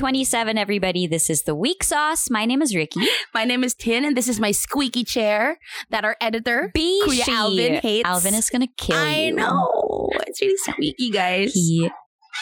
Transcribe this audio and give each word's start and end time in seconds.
27, 0.00 0.56
everybody. 0.56 1.06
This 1.06 1.28
is 1.28 1.42
the 1.42 1.54
Week 1.54 1.84
Sauce. 1.84 2.30
My 2.30 2.46
name 2.46 2.62
is 2.62 2.74
Ricky. 2.74 3.04
My 3.34 3.44
name 3.44 3.62
is 3.62 3.74
Tin, 3.74 4.02
and 4.02 4.16
this 4.16 4.28
is 4.28 4.40
my 4.40 4.50
squeaky 4.50 5.04
chair 5.04 5.58
that 5.90 6.06
our 6.08 6.16
editor, 6.22 6.72
Bishi. 6.74 7.20
Kuya 7.20 7.28
Alvin, 7.28 7.74
hates. 7.84 8.08
Alvin 8.08 8.32
is 8.32 8.48
gonna 8.48 8.72
kill 8.78 8.96
I 8.96 9.28
you. 9.28 9.36
know. 9.36 10.08
It's 10.24 10.40
really 10.40 10.56
squeaky, 10.56 11.10
guys. 11.10 11.52
He 11.52 11.90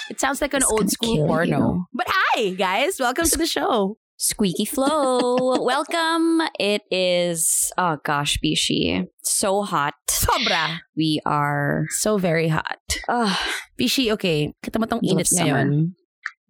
it 0.09 0.21
sounds 0.21 0.41
like 0.41 0.55
an 0.55 0.62
old 0.71 0.89
school 0.89 1.27
porno. 1.27 1.59
you. 1.59 1.84
But 1.93 2.07
hi, 2.09 2.51
guys. 2.55 3.01
Welcome 3.01 3.27
to 3.27 3.37
the 3.37 3.47
show. 3.51 3.98
squeaky 4.19 4.65
flow. 4.65 5.59
Welcome. 5.65 6.43
It 6.62 6.83
is 6.95 7.73
oh 7.77 7.98
gosh, 8.05 8.38
Bishi. 8.38 9.02
So 9.27 9.62
hot. 9.66 9.95
Sobra. 10.06 10.79
We 10.97 11.19
are 11.27 11.87
So 11.91 12.19
very 12.19 12.47
hot. 12.55 12.79
uh, 13.09 13.34
Bishi, 13.75 14.12
okay. 14.15 14.55
Kita 14.62 14.79
mo 14.79 14.87
tong 14.87 15.02
init 15.02 15.27
ngayon. 15.34 15.98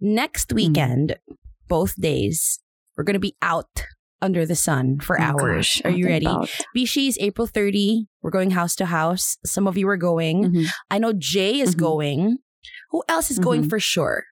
Next 0.01 0.51
Mm. 0.51 0.55
weekend, 0.57 1.16
both 1.69 1.95
days, 2.01 2.61
we're 2.97 3.05
going 3.05 3.15
to 3.15 3.20
be 3.20 3.37
out 3.43 3.84
under 4.21 4.45
the 4.45 4.57
sun 4.57 4.98
for 5.01 5.21
oh 5.21 5.23
hours. 5.24 5.80
gosh, 5.80 5.83
Are 5.84 5.91
you 5.91 6.07
ready? 6.07 6.27
about- 6.27 6.48
Bishi's 6.74 7.16
April 7.21 7.47
30. 7.47 8.07
We're 8.23 8.30
going 8.30 8.51
house 8.52 8.74
to 8.77 8.87
house. 8.87 9.37
Some 9.47 9.66
of 9.69 9.77
you 9.77 9.88
are 9.88 9.97
going. 9.97 10.45
Mhm. 10.52 10.66
I 10.91 10.98
know 10.98 11.12
Jay 11.12 11.61
is 11.61 11.74
Mhm. 11.74 11.79
going. 11.79 12.38
Who 12.91 13.02
else 13.09 13.30
is 13.30 13.38
going 13.38 13.65
Mhm. 13.65 13.71
for 13.71 13.79
sure? 13.80 14.24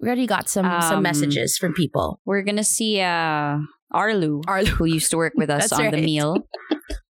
We 0.00 0.08
already 0.08 0.26
got 0.26 0.48
some 0.48 0.64
some 0.82 0.96
Um, 0.98 1.02
messages 1.02 1.56
from 1.58 1.72
people. 1.74 2.20
We're 2.24 2.42
gonna 2.42 2.64
see 2.64 3.00
uh 3.00 3.58
Arlu, 3.92 4.42
Arlu. 4.46 4.66
who 4.68 4.84
used 4.86 5.10
to 5.10 5.16
work 5.16 5.34
with 5.36 5.50
us 5.58 5.72
on 5.72 5.90
the 5.90 5.98
meal. 6.02 6.46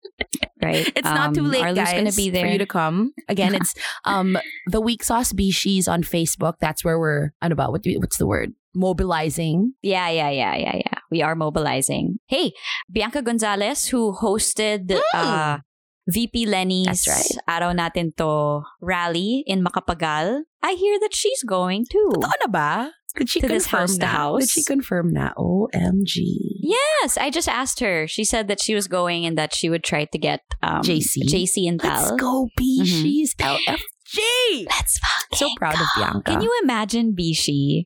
Right. 0.62 0.86
It's 0.94 1.02
not 1.10 1.34
too 1.34 1.44
Um, 1.44 1.50
late, 1.50 1.62
Arlu's 1.66 1.76
guys, 1.82 1.92
gonna 1.98 2.12
be 2.14 2.30
there. 2.30 2.46
for 2.46 2.52
you 2.52 2.58
to 2.62 2.66
come. 2.70 3.12
Again, 3.28 3.54
it's 3.54 3.74
um 4.06 4.38
the 4.70 4.80
Week 4.80 5.02
Sauce 5.02 5.32
Bishi's 5.34 5.88
on 5.90 6.02
Facebook. 6.06 6.54
That's 6.62 6.84
where 6.86 6.98
we're 6.98 7.34
ba? 7.42 7.66
What 7.70 7.82
do, 7.82 7.90
what's 7.98 8.16
the 8.18 8.26
word? 8.26 8.54
Mobilizing. 8.74 9.74
Yeah, 9.82 10.08
yeah, 10.08 10.30
yeah, 10.30 10.54
yeah, 10.56 10.76
yeah. 10.80 10.98
We 11.10 11.20
are 11.20 11.34
mobilizing. 11.34 12.20
Hey, 12.28 12.52
Bianca 12.90 13.20
Gonzalez, 13.20 13.88
who 13.88 14.14
hosted 14.16 14.94
uh, 15.12 15.58
VP 16.08 16.46
Leni's 16.46 16.86
That's 17.04 17.08
right. 17.08 17.32
Araw 17.48 17.72
Natin 17.76 18.16
To 18.16 18.62
rally 18.80 19.44
in 19.46 19.62
Macapagal. 19.62 20.42
I 20.62 20.72
hear 20.78 20.98
that 21.00 21.14
she's 21.14 21.42
going 21.42 21.84
too. 21.90 22.10
Totoo 22.16 22.32
na 22.42 22.48
ba? 22.48 22.70
Did 23.16 23.28
she 23.28 23.40
To 23.40 23.48
this 23.48 23.64
confirm 23.66 23.80
house 23.80 23.96
to 23.98 24.06
house? 24.06 24.40
Did 24.40 24.50
she 24.50 24.64
confirm 24.64 25.14
that? 25.14 25.34
OMG. 25.36 26.16
Yes, 26.62 27.16
I 27.18 27.30
just 27.30 27.48
asked 27.48 27.80
her. 27.80 28.06
She 28.06 28.24
said 28.24 28.48
that 28.48 28.60
she 28.60 28.74
was 28.74 28.86
going 28.88 29.26
and 29.26 29.36
that 29.38 29.54
she 29.54 29.68
would 29.68 29.84
try 29.84 30.04
to 30.06 30.18
get 30.18 30.40
um, 30.62 30.82
JC. 30.82 31.22
JC 31.28 31.68
and 31.68 31.82
Let's 31.82 32.10
go, 32.12 32.48
Bishi's 32.58 33.34
LFG. 33.36 34.66
Let's 34.68 34.98
fucking 34.98 35.36
So 35.38 35.48
proud 35.56 35.74
of 35.80 35.86
Bianca. 35.96 36.32
Can 36.32 36.42
you 36.42 36.52
imagine, 36.62 37.14
Bishi? 37.14 37.84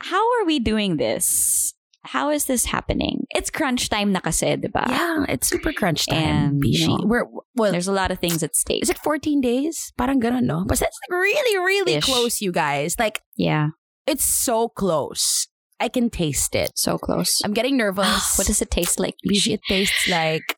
How 0.00 0.22
are 0.40 0.44
we 0.44 0.58
doing 0.58 0.96
this? 0.96 1.72
How 2.04 2.30
is 2.30 2.44
this 2.44 2.66
happening? 2.66 3.26
It's 3.34 3.50
crunch 3.50 3.88
time 3.88 4.12
na 4.12 4.20
kasi, 4.20 4.54
di 4.56 4.68
ba? 4.68 4.86
Yeah, 4.86 5.24
it's 5.28 5.48
super 5.48 5.72
crunch 5.72 6.06
time, 6.06 6.22
And, 6.22 6.62
Bishi. 6.62 6.86
you 6.86 6.88
know, 6.88 7.04
We're 7.04 7.26
well. 7.56 7.72
There's 7.72 7.88
a 7.88 7.92
lot 7.92 8.12
of 8.12 8.20
things 8.20 8.44
at 8.44 8.54
stake. 8.54 8.82
Is 8.84 8.90
it 8.90 8.98
14 9.02 9.40
days? 9.40 9.92
Parang 9.98 10.20
ganun, 10.22 10.44
no? 10.46 10.62
But 10.68 10.78
that's 10.78 10.94
like 11.10 11.18
really, 11.18 11.58
really 11.58 11.94
Ish. 11.98 12.04
close, 12.04 12.40
you 12.40 12.52
guys. 12.52 12.94
Like, 12.96 13.22
yeah, 13.34 13.74
it's 14.06 14.24
so 14.24 14.68
close. 14.68 15.48
I 15.78 15.88
can 15.88 16.08
taste 16.08 16.54
it. 16.54 16.72
so 16.74 16.96
close. 16.96 17.40
I'm 17.44 17.52
getting 17.52 17.76
nervous. 17.76 18.34
what 18.38 18.46
does 18.46 18.62
it 18.62 18.70
taste 18.70 18.98
like, 18.98 19.14
Bishi, 19.28 19.52
it 19.54 19.60
tastes 19.68 20.08
like 20.08 20.56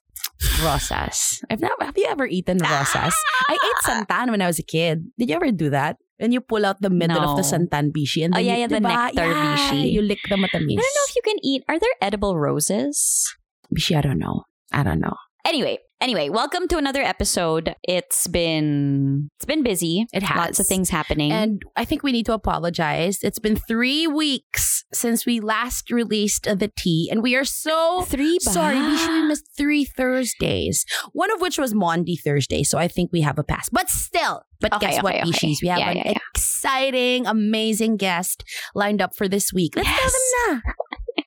rosas. 0.62 1.42
I've 1.50 1.60
never, 1.60 1.74
have 1.82 1.96
you 1.98 2.06
ever 2.06 2.26
eaten 2.26 2.58
rosas? 2.58 3.14
I 3.48 3.54
ate 3.54 3.84
santan 3.84 4.30
when 4.30 4.42
I 4.42 4.46
was 4.46 4.58
a 4.58 4.62
kid. 4.62 5.10
Did 5.18 5.28
you 5.30 5.34
ever 5.36 5.50
do 5.50 5.70
that? 5.70 5.96
And 6.20 6.32
you 6.32 6.40
pull 6.40 6.66
out 6.66 6.80
the 6.80 6.90
middle 6.90 7.18
of 7.18 7.36
the 7.36 7.42
No. 7.42 7.66
santan 7.66 7.90
bishi 7.90 8.24
and 8.24 8.34
Oh, 8.34 8.38
then 8.38 8.46
yeah, 8.46 8.54
you, 8.54 8.60
yeah, 8.60 8.66
the 8.68 8.76
diba? 8.76 8.88
nectar 9.14 9.30
yeah, 9.30 9.56
bishi. 9.56 9.92
You 9.92 10.02
lick 10.02 10.18
the 10.28 10.36
matamis. 10.36 10.78
I 10.78 10.82
don't 10.82 10.94
know 10.98 11.06
if 11.08 11.16
you 11.16 11.22
can 11.22 11.36
eat. 11.42 11.62
Are 11.68 11.78
there 11.78 11.94
edible 12.00 12.36
roses? 12.38 13.26
Bishi, 13.74 13.96
I 13.96 14.00
don't 14.00 14.18
know. 14.18 14.42
I 14.72 14.82
don't 14.82 15.00
know. 15.00 15.14
Anyway, 15.44 15.78
anyway, 16.00 16.28
welcome 16.28 16.68
to 16.68 16.76
another 16.76 17.02
episode. 17.02 17.74
It's 17.82 18.26
been 18.26 19.30
it's 19.36 19.44
been 19.44 19.62
busy. 19.62 20.06
It 20.12 20.22
has. 20.22 20.36
lots 20.36 20.60
of 20.60 20.66
things 20.66 20.90
happening. 20.90 21.32
And 21.32 21.62
I 21.76 21.84
think 21.84 22.02
we 22.02 22.12
need 22.12 22.26
to 22.26 22.32
apologize. 22.32 23.22
It's 23.22 23.38
been 23.38 23.56
three 23.56 24.06
weeks 24.06 24.84
since 24.92 25.26
we 25.26 25.40
last 25.40 25.90
released 25.90 26.44
the 26.44 26.70
tea, 26.76 27.08
and 27.10 27.22
we 27.22 27.34
are 27.36 27.44
so 27.44 28.02
three. 28.02 28.38
ba? 28.44 28.50
sorry. 28.50 28.80
We 28.80 28.96
should 28.96 29.28
missed 29.28 29.48
three 29.56 29.84
Thursdays, 29.84 30.84
one 31.12 31.32
of 31.32 31.40
which 31.40 31.58
was 31.58 31.74
Maundy 31.74 32.16
Thursday. 32.16 32.62
So 32.62 32.78
I 32.78 32.88
think 32.88 33.10
we 33.12 33.20
have 33.22 33.38
a 33.38 33.44
pass. 33.44 33.68
But 33.68 33.90
still, 33.90 34.42
but 34.60 34.72
Okay, 34.74 34.86
guess 34.86 35.02
what, 35.02 35.14
okay, 35.14 35.22
okay. 35.22 35.30
Bishis? 35.30 35.62
We 35.62 35.68
have 35.68 35.78
Yeah, 35.78 35.90
an 35.90 35.96
yeah, 35.98 36.10
yeah. 36.12 36.18
exciting, 36.34 37.26
amazing 37.26 37.96
guest 37.96 38.44
lined 38.74 39.00
up 39.00 39.14
for 39.14 39.28
this 39.28 39.52
week. 39.52 39.74
Let's 39.76 39.88
Yes. 39.88 39.98
tell 40.00 40.10
them 40.54 40.62
na. 40.64 40.72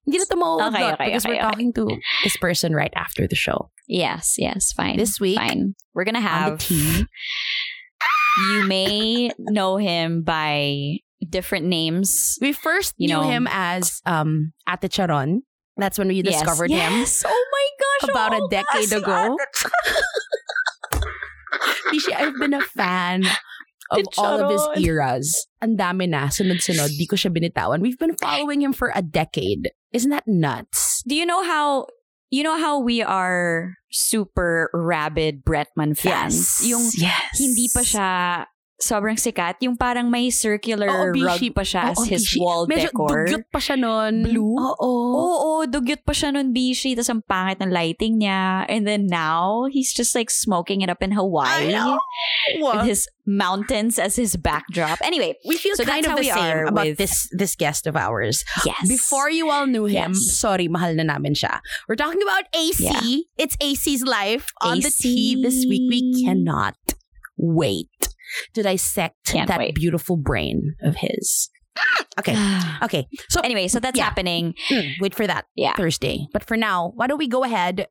Hindi 0.04 0.18
na 0.18 0.68
Okay, 0.68 0.92
okay, 0.92 1.04
because 1.06 1.24
okay, 1.24 1.32
we're 1.34 1.40
okay. 1.40 1.42
talking 1.50 1.72
to 1.74 1.96
this 2.24 2.36
person 2.36 2.74
right 2.74 2.92
after 2.96 3.26
the 3.26 3.36
show. 3.36 3.70
Yes, 3.88 4.34
yes, 4.38 4.72
fine. 4.72 4.96
This 4.96 5.20
week, 5.20 5.38
fine. 5.38 5.74
We're 5.94 6.04
gonna 6.04 6.18
on 6.18 6.24
the 6.24 6.28
have 6.28 6.58
tea. 6.58 7.06
you 8.50 8.64
may 8.66 9.30
know 9.38 9.76
him 9.76 10.22
by 10.22 10.98
different 11.28 11.66
names. 11.66 12.36
We 12.40 12.52
first 12.52 12.94
You 12.98 13.08
knew 13.08 13.20
know. 13.22 13.28
him 13.28 13.48
as 13.50 14.00
um 14.04 14.52
Ate 14.68 14.90
Charon. 14.90 15.42
That's 15.76 15.98
when 15.98 16.08
we 16.08 16.20
Yes. 16.20 16.40
discovered 16.42 16.70
him. 16.70 16.92
Yes. 17.00 17.24
Oh 17.26 17.44
my 17.52 17.66
gosh! 17.80 18.10
About 18.10 18.32
a 18.34 18.42
oh, 18.42 18.48
decade 18.48 18.90
gosh, 18.90 19.00
ago. 19.00 19.36
Bishi, 21.92 22.12
I've 22.14 22.38
been 22.38 22.54
a 22.54 22.62
fan 22.62 23.24
of 23.90 24.06
all 24.18 24.40
of 24.40 24.50
his 24.50 24.84
eras. 24.84 25.46
Ang 25.60 25.76
dami 25.76 26.08
na, 26.08 26.28
sunod-sunod. 26.28 26.96
Di 26.96 27.06
ko 27.06 27.16
siya 27.16 27.30
binitawan. 27.30 27.80
We've 27.80 27.98
been 27.98 28.16
following 28.16 28.62
him 28.62 28.72
for 28.72 28.92
a 28.94 29.02
decade. 29.02 29.70
Isn't 29.92 30.10
that 30.10 30.26
nuts? 30.26 31.02
Do 31.06 31.14
you 31.14 31.26
know 31.26 31.44
how 31.44 31.86
you 32.32 32.42
know 32.42 32.56
how 32.56 32.80
we 32.80 33.02
are 33.02 33.76
super 33.92 34.70
rabid 34.72 35.44
Bretman 35.44 35.96
fans? 35.98 36.64
Yung 36.64 36.88
yes. 36.96 37.36
hindi 37.36 37.68
pa 37.68 37.84
siya 37.84 38.08
sobrang 38.82 39.14
sikat, 39.16 39.62
yung 39.62 39.78
parang 39.78 40.10
may 40.10 40.28
circular 40.28 40.90
Oo, 40.90 41.14
rug 41.14 41.40
pa 41.54 41.62
siya 41.62 41.94
as 41.94 41.98
Oo, 41.98 42.04
his 42.04 42.26
Bishi. 42.26 42.38
wall 42.42 42.66
Medyo 42.66 42.90
decor. 42.90 43.24
dugyot 43.24 43.44
pa 43.48 43.60
siya 43.62 43.76
nun. 43.78 44.26
Blue? 44.26 44.58
Oo. 44.58 44.90
Oo, 45.14 45.50
dugyot 45.64 46.02
pa 46.02 46.12
siya 46.12 46.34
nun, 46.34 46.50
Bishi. 46.50 46.98
Tapos 46.98 47.08
ang 47.08 47.22
pangit 47.22 47.62
ng 47.62 47.70
lighting 47.70 48.18
niya. 48.20 48.66
And 48.66 48.82
then 48.84 49.06
now, 49.06 49.70
he's 49.70 49.94
just 49.94 50.12
like 50.12 50.28
smoking 50.28 50.82
it 50.82 50.90
up 50.90 50.98
in 51.00 51.14
Hawaii. 51.14 51.70
Know. 51.70 51.96
With 52.58 52.82
his 52.84 53.06
mountains 53.22 54.02
as 54.02 54.16
his 54.18 54.34
backdrop. 54.34 54.98
Anyway, 55.00 55.38
we 55.46 55.54
feel 55.56 55.76
So 55.78 55.84
kind 55.86 56.02
of 56.04 56.18
the 56.18 56.26
same 56.26 56.66
about 56.66 56.90
with- 56.90 56.98
this 56.98 57.30
this 57.30 57.54
guest 57.54 57.86
of 57.86 57.94
ours. 57.94 58.42
yes. 58.66 58.82
Before 58.90 59.30
you 59.30 59.46
all 59.54 59.70
knew 59.70 59.86
him, 59.86 60.10
Yes. 60.10 60.34
sorry, 60.34 60.66
mahal 60.66 60.98
na 60.98 61.06
namin 61.06 61.38
siya. 61.38 61.62
We're 61.86 61.94
talking 61.94 62.18
about 62.18 62.50
AC. 62.50 62.82
Yeah. 62.82 63.22
It's 63.38 63.54
AC's 63.62 64.02
life 64.02 64.50
on 64.58 64.82
the 64.82 64.90
AC. 64.90 65.06
tea 65.06 65.30
this 65.38 65.62
week. 65.70 65.86
We 65.86 66.02
cannot 66.18 66.74
wait 67.38 67.88
to 68.54 68.62
dissect 68.62 69.16
Can't 69.26 69.48
that 69.48 69.58
wait. 69.58 69.74
beautiful 69.74 70.16
brain 70.16 70.74
of 70.82 70.96
his. 70.96 71.50
Okay. 72.18 72.36
Okay. 72.82 73.06
So 73.30 73.40
anyway, 73.40 73.68
so 73.68 73.80
that's 73.80 73.96
Yeah. 73.96 74.04
happening. 74.04 74.54
mm, 74.68 74.92
wait 75.00 75.14
for 75.14 75.26
that 75.26 75.46
Yeah. 75.56 75.74
Thursday. 75.74 76.26
But 76.32 76.44
for 76.44 76.56
now, 76.56 76.92
why 76.96 77.06
don't 77.06 77.18
we 77.18 77.28
go 77.28 77.44
ahead 77.44 77.86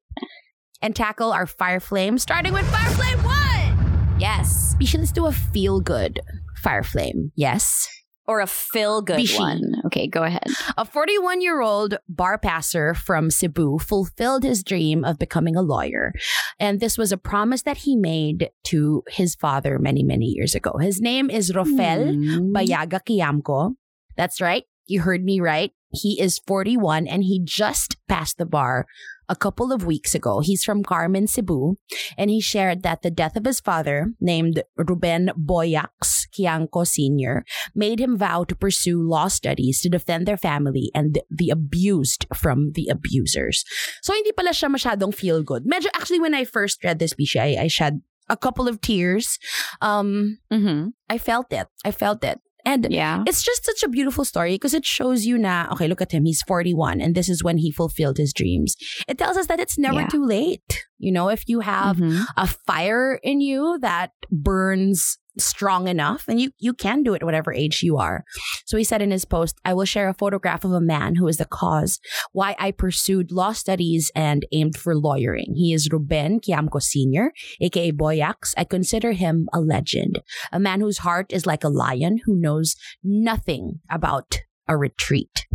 and 0.82 0.96
tackle 0.96 1.32
our 1.32 1.48
fire 1.48 1.80
flame, 1.80 2.18
starting 2.20 2.54
with 2.54 2.66
fire 2.70 2.90
flame 2.92 3.24
one. 3.24 4.20
Yes. 4.20 4.76
We 4.80 4.86
should 4.86 5.00
let's 5.00 5.12
do 5.12 5.26
a 5.26 5.32
feel 5.32 5.80
good 5.82 6.20
fire 6.62 6.84
flame. 6.84 7.32
Yes. 7.36 7.88
Or 8.32 8.40
a 8.40 8.48
feel 8.48 9.02
good 9.02 9.20
Bishi. 9.20 9.38
one. 9.40 9.74
Okay, 9.88 10.08
go 10.08 10.24
ahead. 10.24 10.46
A 10.78 10.86
41 10.86 11.42
year 11.42 11.60
old 11.60 11.98
bar 12.08 12.38
passer 12.38 12.94
from 12.94 13.30
Cebu 13.30 13.78
fulfilled 13.80 14.44
his 14.44 14.64
dream 14.64 15.04
of 15.04 15.20
becoming 15.20 15.58
a 15.58 15.62
lawyer. 15.62 16.14
And 16.58 16.80
this 16.80 16.98
was 16.98 17.12
a 17.12 17.18
promise 17.18 17.64
that 17.64 17.80
he 17.80 17.98
made 17.98 18.50
to 18.72 19.04
his 19.10 19.36
father 19.36 19.78
many, 19.80 20.02
many 20.02 20.28
years 20.28 20.56
ago. 20.56 20.78
His 20.80 21.02
name 21.02 21.30
is 21.30 21.52
Rofel 21.52 22.14
Hmm. 22.14 22.56
Bayaga 22.56 23.02
Kiamco. 23.04 23.74
That's 24.16 24.40
right. 24.40 24.64
You 24.88 25.02
heard 25.02 25.26
me 25.26 25.42
right. 25.42 25.72
He 25.94 26.22
is 26.22 26.40
41 26.48 27.08
and 27.08 27.24
he 27.24 27.42
just 27.44 27.98
passed 28.08 28.38
the 28.38 28.46
bar 28.46 28.86
a 29.32 29.36
couple 29.40 29.72
of 29.72 29.88
weeks 29.88 30.14
ago. 30.14 30.44
He's 30.44 30.62
from 30.62 30.84
Carmen, 30.84 31.26
Cebu, 31.26 31.80
and 32.20 32.30
he 32.30 32.44
shared 32.44 32.84
that 32.84 33.02
the 33.02 33.10
death 33.10 33.40
of 33.40 33.48
his 33.48 33.64
father, 33.64 34.12
named 34.20 34.62
Ruben 34.76 35.32
Boyax 35.40 36.28
Kiamco 36.36 36.86
Sr., 36.86 37.48
made 37.74 38.04
him 38.04 38.20
vow 38.20 38.44
to 38.44 38.54
pursue 38.56 39.00
law 39.00 39.32
studies 39.32 39.80
to 39.82 39.90
defend 39.90 40.28
their 40.28 40.38
family 40.38 40.92
and 40.94 41.24
the 41.32 41.50
abused 41.50 42.28
from 42.36 42.76
the 42.76 42.92
abusers. 42.92 43.64
So 44.04 44.12
hindi 44.14 44.36
pala 44.36 44.52
siya 44.52 44.68
masyadong 44.68 45.16
feel 45.16 45.42
good. 45.44 45.64
Medyo 45.64 45.88
actually 45.96 46.20
when 46.20 46.36
I 46.36 46.44
first 46.44 46.84
read 46.84 47.00
this 47.00 47.16
piece, 47.16 47.40
I, 47.40 47.56
I 47.56 47.68
shed 47.72 48.04
a 48.28 48.36
couple 48.36 48.68
of 48.68 48.82
tears. 48.82 49.40
Um, 49.80 50.40
Mm-hmm. 50.52 50.92
I 51.10 51.18
felt 51.18 51.52
it. 51.56 51.68
I 51.86 51.92
felt 51.92 52.24
it. 52.28 52.40
And 52.66 52.88
Yeah. 52.90 53.24
it's 53.28 53.44
just 53.44 53.66
such 53.66 53.84
a 53.84 53.90
beautiful 53.90 54.26
story 54.26 54.56
because 54.56 54.74
it 54.74 54.86
shows 54.86 55.26
you 55.26 55.38
na, 55.38 55.68
okay, 55.72 55.88
look 55.88 56.02
at 56.02 56.12
him. 56.12 56.26
He's 56.26 56.42
41 56.44 57.02
and 57.02 57.16
this 57.16 57.30
is 57.30 57.44
when 57.44 57.58
he 57.58 57.72
fulfilled 57.72 58.18
his 58.18 58.34
dreams. 58.34 58.76
It 59.08 59.18
tells 59.18 59.38
us 59.38 59.48
that 59.48 59.60
it's 59.60 59.78
never 59.78 60.02
Yeah. 60.02 60.08
too 60.08 60.26
late. 60.26 60.86
You 61.00 61.12
know, 61.12 61.30
if 61.30 61.44
you 61.48 61.62
have 61.62 61.98
Mhm. 61.98 62.26
a 62.38 62.48
fire 62.48 63.20
in 63.24 63.42
you 63.42 63.80
that 63.82 64.12
burns 64.32 65.18
strong 65.38 65.88
enough 65.88 66.26
and 66.28 66.40
you 66.40 66.52
you 66.60 66.74
can 66.74 67.04
do 67.04 67.14
it 67.14 67.24
whatever 67.24 67.54
age 67.54 67.82
you 67.84 67.98
are. 67.98 68.24
So 68.66 68.78
he 68.78 68.84
said 68.84 69.02
in 69.02 69.12
his 69.12 69.26
post, 69.26 69.60
I 69.64 69.74
will 69.74 69.86
share 69.86 70.10
a 70.10 70.14
photograph 70.14 70.64
of 70.64 70.72
a 70.72 70.82
man 70.82 71.16
who 71.16 71.28
is 71.28 71.38
the 71.38 71.46
cause 71.46 72.00
why 72.32 72.56
I 72.60 72.72
pursued 72.72 73.32
law 73.32 73.54
studies 73.54 74.12
and 74.16 74.46
aimed 74.52 74.78
for 74.78 74.96
lawyering. 74.96 75.54
He 75.56 75.74
is 75.74 75.90
Ruben 75.92 76.40
Kiamco 76.40 76.82
Sr., 76.82 77.32
aka 77.62 77.92
Boyax. 77.92 78.54
I 78.58 78.64
consider 78.64 79.14
him 79.14 79.48
a 79.54 79.60
legend, 79.60 80.22
a 80.52 80.60
man 80.60 80.82
whose 80.82 81.00
heart 81.00 81.32
is 81.32 81.46
like 81.46 81.64
a 81.64 81.70
lion 81.70 82.20
who 82.26 82.36
knows 82.36 82.76
nothing 83.04 83.80
about 83.90 84.40
a 84.68 84.78
retreat. 84.78 85.46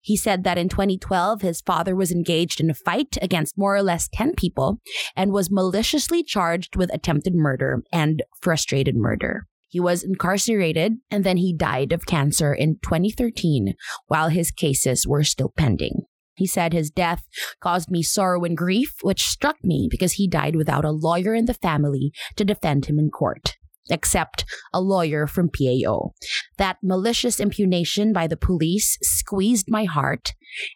He 0.00 0.16
said 0.16 0.44
that 0.44 0.58
in 0.58 0.68
2012, 0.68 1.42
his 1.42 1.60
father 1.60 1.94
was 1.94 2.10
engaged 2.10 2.60
in 2.60 2.70
a 2.70 2.74
fight 2.74 3.16
against 3.22 3.58
more 3.58 3.76
or 3.76 3.82
less 3.82 4.08
10 4.12 4.34
people 4.34 4.80
and 5.16 5.32
was 5.32 5.50
maliciously 5.50 6.22
charged 6.22 6.76
with 6.76 6.92
attempted 6.92 7.34
murder 7.34 7.82
and 7.92 8.22
frustrated 8.40 8.96
murder. 8.96 9.46
He 9.68 9.80
was 9.80 10.02
incarcerated 10.02 10.98
and 11.10 11.24
then 11.24 11.38
he 11.38 11.56
died 11.56 11.92
of 11.92 12.04
cancer 12.04 12.52
in 12.52 12.78
2013 12.82 13.74
while 14.06 14.28
his 14.28 14.50
cases 14.50 15.06
were 15.06 15.24
still 15.24 15.52
pending. 15.56 16.02
He 16.34 16.46
said 16.46 16.72
his 16.72 16.90
death 16.90 17.24
caused 17.60 17.90
me 17.90 18.02
sorrow 18.02 18.44
and 18.44 18.56
grief, 18.56 18.96
which 19.02 19.22
struck 19.22 19.62
me 19.62 19.88
because 19.90 20.14
he 20.14 20.28
died 20.28 20.56
without 20.56 20.84
a 20.84 20.90
lawyer 20.90 21.34
in 21.34 21.44
the 21.44 21.54
family 21.54 22.12
to 22.36 22.44
defend 22.44 22.86
him 22.86 22.98
in 22.98 23.10
court 23.10 23.56
except 23.90 24.44
a 24.72 24.80
lawyer 24.80 25.26
from 25.26 25.48
PAO. 25.48 26.12
That 26.58 26.78
malicious 26.82 27.40
impugnation 27.40 28.12
by 28.12 28.26
the 28.26 28.36
police 28.36 28.98
squeezed 29.02 29.66
my 29.68 29.84
heart, 29.84 30.34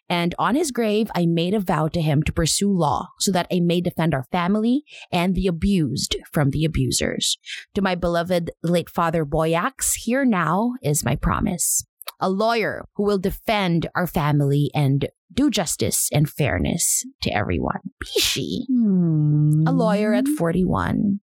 and 0.09 0.33
on 0.39 0.55
his 0.55 0.71
grave, 0.71 1.09
I 1.15 1.25
made 1.25 1.53
a 1.53 1.59
vow 1.59 1.87
to 1.89 2.01
him 2.01 2.23
to 2.23 2.33
pursue 2.33 2.71
law 2.71 3.09
so 3.19 3.31
that 3.31 3.47
I 3.51 3.59
may 3.59 3.81
defend 3.81 4.13
our 4.13 4.25
family 4.31 4.83
and 5.11 5.35
the 5.35 5.47
abused 5.47 6.15
from 6.31 6.49
the 6.49 6.65
abusers. 6.65 7.37
To 7.75 7.81
my 7.81 7.95
beloved 7.95 8.51
late 8.63 8.89
father 8.89 9.25
Boyax, 9.25 9.93
here 9.99 10.25
now 10.25 10.73
is 10.81 11.05
my 11.05 11.15
promise. 11.15 11.85
A 12.19 12.29
lawyer 12.29 12.85
who 12.95 13.03
will 13.03 13.19
defend 13.19 13.87
our 13.93 14.07
family 14.07 14.71
and 14.73 15.09
do 15.31 15.49
justice 15.51 16.09
and 16.11 16.29
fairness 16.29 17.05
to 17.21 17.29
everyone. 17.29 17.81
Bishi. 18.03 18.65
Hmm. 18.67 19.67
A 19.67 19.71
lawyer 19.71 20.13
at 20.13 20.27
41. 20.27 21.19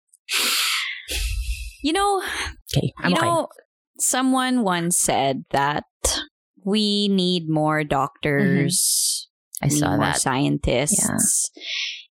You 1.83 1.91
know, 1.93 2.23
Okay, 2.71 2.93
I'm 2.97 3.11
you 3.11 3.17
okay. 3.17 3.25
know, 3.27 3.47
someone 3.99 4.63
once 4.63 4.97
said 4.97 5.43
that 5.51 5.83
we 6.63 7.09
need 7.11 7.49
more 7.49 7.83
doctors, 7.83 9.27
I 9.61 9.67
we 9.67 9.73
need 9.75 9.79
saw 9.79 9.89
more 9.99 10.15
that. 10.15 10.21
scientists, 10.23 11.51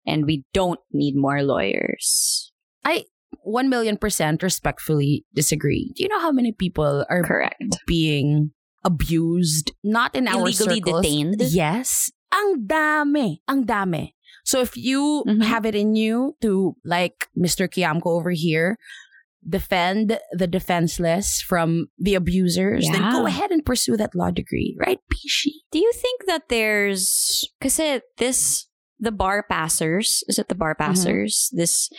and 0.06 0.24
we 0.24 0.44
don't 0.54 0.78
need 0.92 1.16
more 1.16 1.42
lawyers. 1.42 2.52
I 2.84 3.04
One 3.42 3.68
million 3.68 3.98
percent 3.98 4.42
respectfully 4.42 5.26
disagree. 5.34 5.92
Do 5.94 6.02
you 6.02 6.08
know 6.08 6.18
how 6.22 6.30
many 6.32 6.50
people 6.50 7.04
are 7.10 7.22
Correct. 7.22 7.78
being 7.86 8.50
abused? 8.86 9.70
Not 9.82 10.14
in 10.14 10.26
our 10.26 10.46
Illegally 10.46 10.78
circles. 10.82 11.02
detained. 11.02 11.42
Yes. 11.54 12.10
Ang 12.34 12.66
dami. 12.66 13.38
Ang 13.46 13.66
dami. 13.66 14.14
So 14.46 14.62
if 14.62 14.74
you 14.78 15.22
Mhm. 15.26 15.42
have 15.46 15.62
it 15.66 15.74
in 15.74 15.94
you 15.94 16.34
to, 16.42 16.74
like 16.86 17.26
Mr. 17.38 17.66
Kiamco 17.70 18.06
over 18.18 18.30
here, 18.30 18.78
defend 19.48 20.18
the 20.34 20.46
defenseless 20.50 21.40
from 21.40 21.86
the 21.98 22.14
abusers, 22.18 22.82
then 22.90 23.02
go 23.14 23.22
Yeah. 23.22 23.30
ahead 23.30 23.50
and 23.54 23.64
pursue 23.64 23.96
that 23.96 24.14
law 24.14 24.30
degree, 24.34 24.74
right, 24.78 24.98
Pishi? 25.06 25.62
Do 25.70 25.78
you 25.78 25.92
think 25.94 26.26
that 26.26 26.48
there's 26.50 27.46
because 27.60 27.78
this 28.18 28.66
the 28.98 29.12
bar 29.12 29.44
passers 29.46 30.24
is 30.26 30.38
it 30.40 30.48
the 30.48 30.56
bar 30.56 30.72
Mm-hmm. 30.74 30.88
passers 30.88 31.52
this 31.52 31.92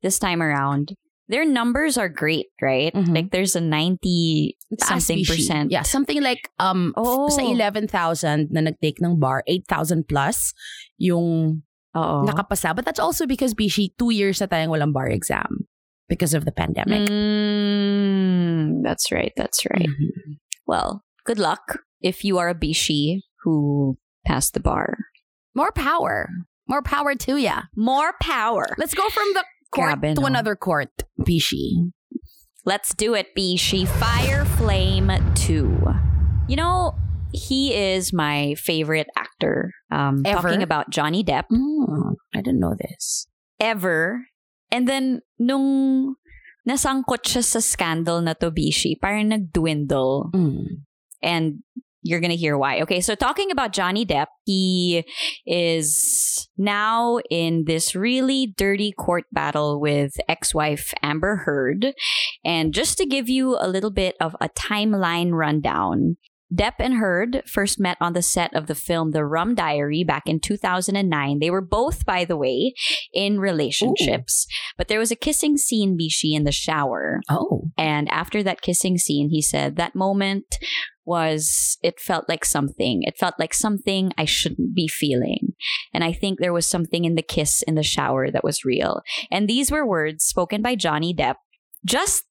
this 0.00 0.16
time 0.22 0.38
around 0.40 0.94
their 1.26 1.42
numbers 1.44 1.98
are 1.98 2.06
great 2.08 2.46
right 2.62 2.94
Mhm. 2.94 3.10
like 3.10 3.28
there's 3.34 3.58
a 3.58 3.60
90 3.60 4.54
Taas, 4.78 4.86
something 4.86 5.26
percent 5.26 5.74
Yeah, 5.74 5.82
something 5.82 6.22
like 6.22 6.46
um 6.62 6.94
Oh. 6.96 7.26
sa 7.34 7.42
11,000 7.42 8.48
na 8.54 8.60
nag-take 8.62 9.02
ng 9.02 9.18
bar, 9.18 9.42
8,000 9.50 10.06
plus 10.06 10.54
yung 11.02 11.62
Oo. 11.98 12.22
nakapasa. 12.24 12.70
But 12.76 12.84
that's 12.86 13.02
also 13.02 13.26
because, 13.26 13.54
Bishi, 13.54 13.90
two 13.98 14.10
years 14.14 14.38
na 14.38 14.46
tayong 14.46 14.70
walang 14.70 14.94
bar 14.94 15.10
exam 15.10 15.66
because 16.08 16.34
of 16.34 16.44
the 16.44 16.52
pandemic. 16.52 17.08
Mm, 17.10 18.82
that's 18.82 19.10
right 19.12 19.32
that's 19.36 19.64
right 19.66 19.88
Mhm. 19.88 20.38
well 20.66 21.02
good 21.24 21.38
luck 21.38 21.80
if 22.00 22.24
you 22.24 22.38
are 22.38 22.48
a 22.48 22.54
bishi 22.54 23.20
who 23.42 23.96
passed 24.26 24.54
the 24.54 24.60
bar 24.60 24.96
More 25.54 25.72
power. 25.72 26.28
More 26.68 26.82
power 26.82 27.14
to 27.14 27.36
ya. 27.36 27.62
more 27.76 28.12
power 28.20 28.66
Let's 28.76 28.94
go 28.94 29.08
from 29.08 29.28
the 29.34 29.44
court 29.70 30.02
to 30.02 30.24
another 30.24 30.54
court, 30.56 30.90
Bishi. 31.20 31.92
Let's 32.64 32.94
do 32.94 33.14
it, 33.14 33.28
Bishi. 33.36 33.86
Fire 33.86 34.44
Flame 34.44 35.10
2. 35.34 35.86
You 36.48 36.56
know, 36.56 36.94
he 37.32 37.74
is 37.74 38.12
my 38.12 38.54
favorite 38.58 39.06
actor. 39.16 39.72
Um, 39.90 40.22
Ever? 40.24 40.42
Talking 40.48 40.62
about 40.62 40.90
Johnny 40.90 41.22
Depp. 41.22 41.44
Mm, 41.52 42.14
I 42.34 42.40
didn't 42.42 42.58
know 42.60 42.74
this. 42.78 43.26
Ever. 43.60 44.26
And 44.70 44.88
then, 44.88 45.20
nung 45.38 46.16
nasangkot 46.68 47.22
siya 47.22 47.44
sa 47.44 47.60
scandal 47.60 48.22
na 48.22 48.34
to, 48.34 48.50
Bishi, 48.50 48.98
parang 49.00 49.28
nag-dwindle. 49.28 50.30
Mm. 50.34 50.82
And 51.22 51.62
you're 52.06 52.20
going 52.20 52.30
to 52.30 52.36
hear 52.36 52.56
why. 52.56 52.80
Okay, 52.82 53.00
so 53.00 53.14
talking 53.14 53.50
about 53.50 53.72
Johnny 53.72 54.06
Depp, 54.06 54.26
he 54.44 55.04
is 55.44 56.48
now 56.56 57.18
in 57.30 57.64
this 57.66 57.94
really 57.94 58.54
dirty 58.56 58.92
court 58.92 59.24
battle 59.32 59.80
with 59.80 60.14
ex 60.28 60.54
wife 60.54 60.94
Amber 61.02 61.36
Heard. 61.44 61.94
And 62.44 62.72
just 62.72 62.96
to 62.98 63.06
give 63.06 63.28
you 63.28 63.56
a 63.58 63.66
little 63.68 63.90
bit 63.90 64.14
of 64.20 64.36
a 64.40 64.48
timeline 64.50 65.32
rundown, 65.32 66.16
Depp 66.54 66.74
and 66.78 66.94
Heard 66.94 67.42
first 67.46 67.80
met 67.80 67.96
on 68.00 68.12
the 68.12 68.22
set 68.22 68.54
of 68.54 68.66
the 68.66 68.74
film 68.74 69.10
The 69.10 69.24
Rum 69.24 69.54
Diary 69.54 70.04
back 70.04 70.24
in 70.26 70.40
2009. 70.40 71.38
They 71.40 71.50
were 71.50 71.60
both, 71.60 72.04
by 72.04 72.24
the 72.24 72.36
way, 72.36 72.74
in 73.12 73.40
relationships. 73.40 74.46
But 74.78 74.88
there 74.88 75.00
was 75.00 75.10
a 75.10 75.16
kissing 75.16 75.56
scene, 75.56 75.98
Bishi, 75.98 76.34
in 76.34 76.44
the 76.44 76.52
shower. 76.52 77.20
Oh. 77.28 77.70
And 77.76 78.08
after 78.10 78.42
that 78.42 78.62
kissing 78.62 78.96
scene, 78.96 79.30
he 79.30 79.42
said 79.42 79.76
that 79.76 79.96
moment 79.96 80.56
was, 81.04 81.78
it 81.82 82.00
felt 82.00 82.28
like 82.28 82.44
something. 82.44 83.02
It 83.02 83.16
felt 83.18 83.34
like 83.38 83.54
something 83.54 84.12
I 84.16 84.24
shouldn't 84.24 84.74
be 84.74 84.88
feeling. 84.88 85.54
And 85.92 86.04
I 86.04 86.12
think 86.12 86.38
there 86.38 86.52
was 86.52 86.68
something 86.68 87.04
in 87.04 87.14
the 87.14 87.22
kiss 87.22 87.62
in 87.62 87.74
the 87.74 87.82
shower 87.82 88.30
that 88.30 88.44
was 88.44 88.64
real. 88.64 89.02
And 89.30 89.48
these 89.48 89.70
were 89.70 89.86
words 89.86 90.24
spoken 90.24 90.62
by 90.62 90.74
Johnny 90.74 91.14
Depp 91.14 91.36
just 91.84 92.24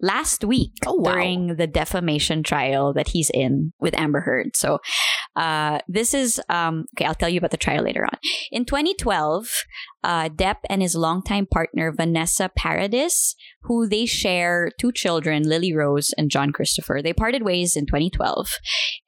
last 0.00 0.44
week 0.44 0.72
Oh, 0.86 0.94
wow. 0.94 1.12
during 1.12 1.56
the 1.56 1.66
defamation 1.66 2.42
trial 2.42 2.92
that 2.94 3.08
he's 3.08 3.30
in 3.32 3.72
with 3.80 3.94
Amber 3.98 4.20
Heard. 4.20 4.56
So, 4.56 4.78
uh, 5.36 5.78
this 5.88 6.14
is, 6.14 6.40
um, 6.48 6.86
okay, 6.94 7.04
I'll 7.04 7.14
tell 7.14 7.28
you 7.28 7.38
about 7.38 7.50
the 7.50 7.56
trial 7.56 7.84
later 7.84 8.04
on. 8.04 8.18
In 8.50 8.64
2012, 8.64 9.48
uh, 10.02 10.28
Depp 10.28 10.56
and 10.68 10.82
his 10.82 10.94
longtime 10.94 11.46
partner 11.46 11.92
Vanessa 11.92 12.50
Paradis, 12.56 13.34
who 13.62 13.86
they 13.86 14.06
share 14.06 14.70
two 14.78 14.92
children, 14.92 15.42
Lily 15.42 15.74
Rose 15.74 16.14
and 16.16 16.30
John 16.30 16.52
Christopher, 16.52 17.00
they 17.02 17.12
parted 17.12 17.42
ways 17.42 17.76
in 17.76 17.86
2012. 17.86 18.50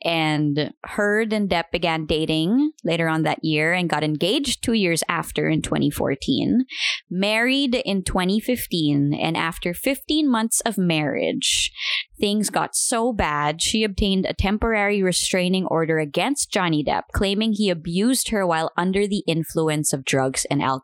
And 0.05 0.73
Heard 0.85 1.33
and 1.33 1.49
Depp 1.49 1.71
began 1.73 2.07
dating 2.07 2.73
later 2.85 3.09
on 3.09 3.23
that 3.23 3.43
year 3.43 3.73
and 3.73 3.89
got 3.89 4.05
engaged 4.05 4.63
two 4.63 4.75
years 4.75 5.03
after 5.09 5.49
in 5.49 5.63
2014. 5.63 6.65
Married 7.11 7.75
in 7.75 8.03
2015, 8.03 9.15
and 9.15 9.37
after 9.37 9.73
15 9.73 10.31
months 10.31 10.61
of 10.63 10.77
marriage, 10.77 11.73
things 12.21 12.51
got 12.51 12.77
so 12.77 13.13
bad 13.13 13.63
she 13.63 13.85
obtained 13.85 14.27
a 14.27 14.35
temporary 14.35 15.03
restraining 15.03 15.67
order 15.67 15.99
against 15.99 16.53
Johnny 16.53 16.85
Depp, 16.85 17.05
claiming 17.13 17.53
he 17.53 17.71
abused 17.71 18.29
her 18.29 18.47
while 18.47 18.73
under 18.77 19.07
the 19.07 19.25
influence 19.27 19.93
of 19.93 20.05
drugs 20.05 20.45
and 20.51 20.63
alcohol. 20.63 20.82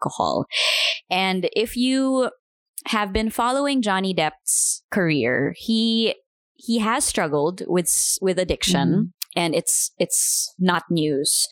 And 1.11 1.49
if 1.55 1.77
you 1.77 2.31
have 2.87 3.13
been 3.13 3.31
following 3.31 3.83
Johnny 3.83 4.15
Depp's 4.15 4.83
career, 4.91 5.55
he 5.57 6.15
he 6.55 6.79
has 6.79 7.05
struggled 7.05 7.63
with 7.67 8.19
with 8.21 8.39
addiction. 8.39 8.89
Mm-hmm. 8.89 9.03
And 9.37 9.55
it's 9.55 9.93
it's 9.99 10.55
not 10.59 10.85
news. 10.91 11.47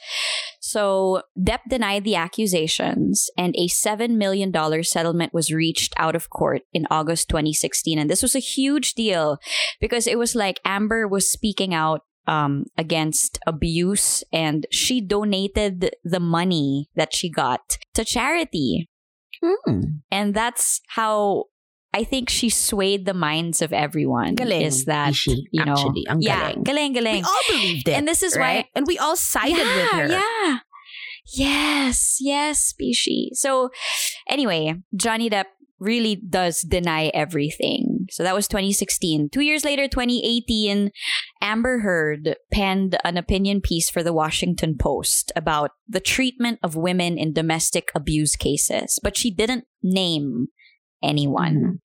So 0.60 1.22
Depp 1.38 1.60
denied 1.68 2.02
the 2.02 2.16
accusations, 2.16 3.30
and 3.38 3.54
a 3.56 3.68
seven 3.68 4.18
million 4.18 4.50
dollar 4.50 4.82
settlement 4.82 5.32
was 5.32 5.52
reached 5.52 5.94
out 5.96 6.16
of 6.16 6.30
court 6.30 6.62
in 6.72 6.86
August 6.90 7.28
2016. 7.28 7.98
And 7.98 8.10
this 8.10 8.22
was 8.22 8.34
a 8.34 8.40
huge 8.40 8.94
deal 8.94 9.38
because 9.80 10.08
it 10.08 10.18
was 10.18 10.34
like 10.34 10.58
Amber 10.64 11.06
was 11.06 11.30
speaking 11.30 11.72
out 11.72 12.00
um, 12.26 12.64
against 12.76 13.38
abuse, 13.46 14.24
and 14.32 14.66
she 14.70 15.00
donated 15.00 15.96
the 16.04 16.20
money 16.20 16.88
that 16.96 17.14
she 17.14 17.30
got 17.30 17.78
to 17.94 18.04
charity. 18.04 18.88
Mm. 19.42 20.00
And 20.10 20.34
that's 20.34 20.80
how 20.88 21.44
I 21.96 22.04
think 22.04 22.28
she 22.28 22.50
swayed 22.50 23.06
the 23.06 23.14
minds 23.14 23.62
of 23.62 23.72
everyone. 23.72 24.34
Galing, 24.34 24.60
is 24.60 24.84
that 24.84 25.10
Ishi, 25.10 25.48
you 25.50 25.64
know? 25.64 25.72
actually. 25.72 26.04
Ang 26.08 26.20
yeah, 26.20 26.52
galing. 26.52 26.62
galing, 26.62 26.92
galing. 26.92 27.14
We 27.14 27.22
all 27.22 27.42
believed 27.48 27.88
it. 27.88 27.92
and 27.92 28.06
this 28.06 28.22
is 28.22 28.36
right? 28.36 28.66
why 28.66 28.70
And 28.74 28.86
we 28.86 28.98
all 28.98 29.16
sided 29.16 29.56
yeah, 29.56 29.76
with 29.76 29.90
her. 29.92 30.06
Yeah. 30.08 30.58
Yes, 31.34 32.18
yes, 32.20 32.60
species. 32.60 33.40
So, 33.40 33.70
anyway, 34.28 34.74
Johnny 34.94 35.30
Depp 35.30 35.46
really 35.80 36.16
does 36.16 36.60
deny 36.60 37.10
everything. 37.14 37.95
So 38.10 38.22
that 38.22 38.34
was 38.34 38.48
2016. 38.48 39.30
Two 39.30 39.40
years 39.40 39.64
later, 39.64 39.88
2018, 39.88 40.90
Amber 41.40 41.80
Heard 41.80 42.36
penned 42.52 42.96
an 43.04 43.16
opinion 43.16 43.60
piece 43.60 43.90
for 43.90 44.02
the 44.02 44.12
Washington 44.12 44.76
Post 44.78 45.32
about 45.36 45.70
the 45.88 46.00
treatment 46.00 46.58
of 46.62 46.76
women 46.76 47.18
in 47.18 47.32
domestic 47.32 47.90
abuse 47.94 48.36
cases, 48.36 48.98
but 49.02 49.16
she 49.16 49.30
didn't 49.30 49.64
name 49.82 50.48
anyone. 51.06 51.80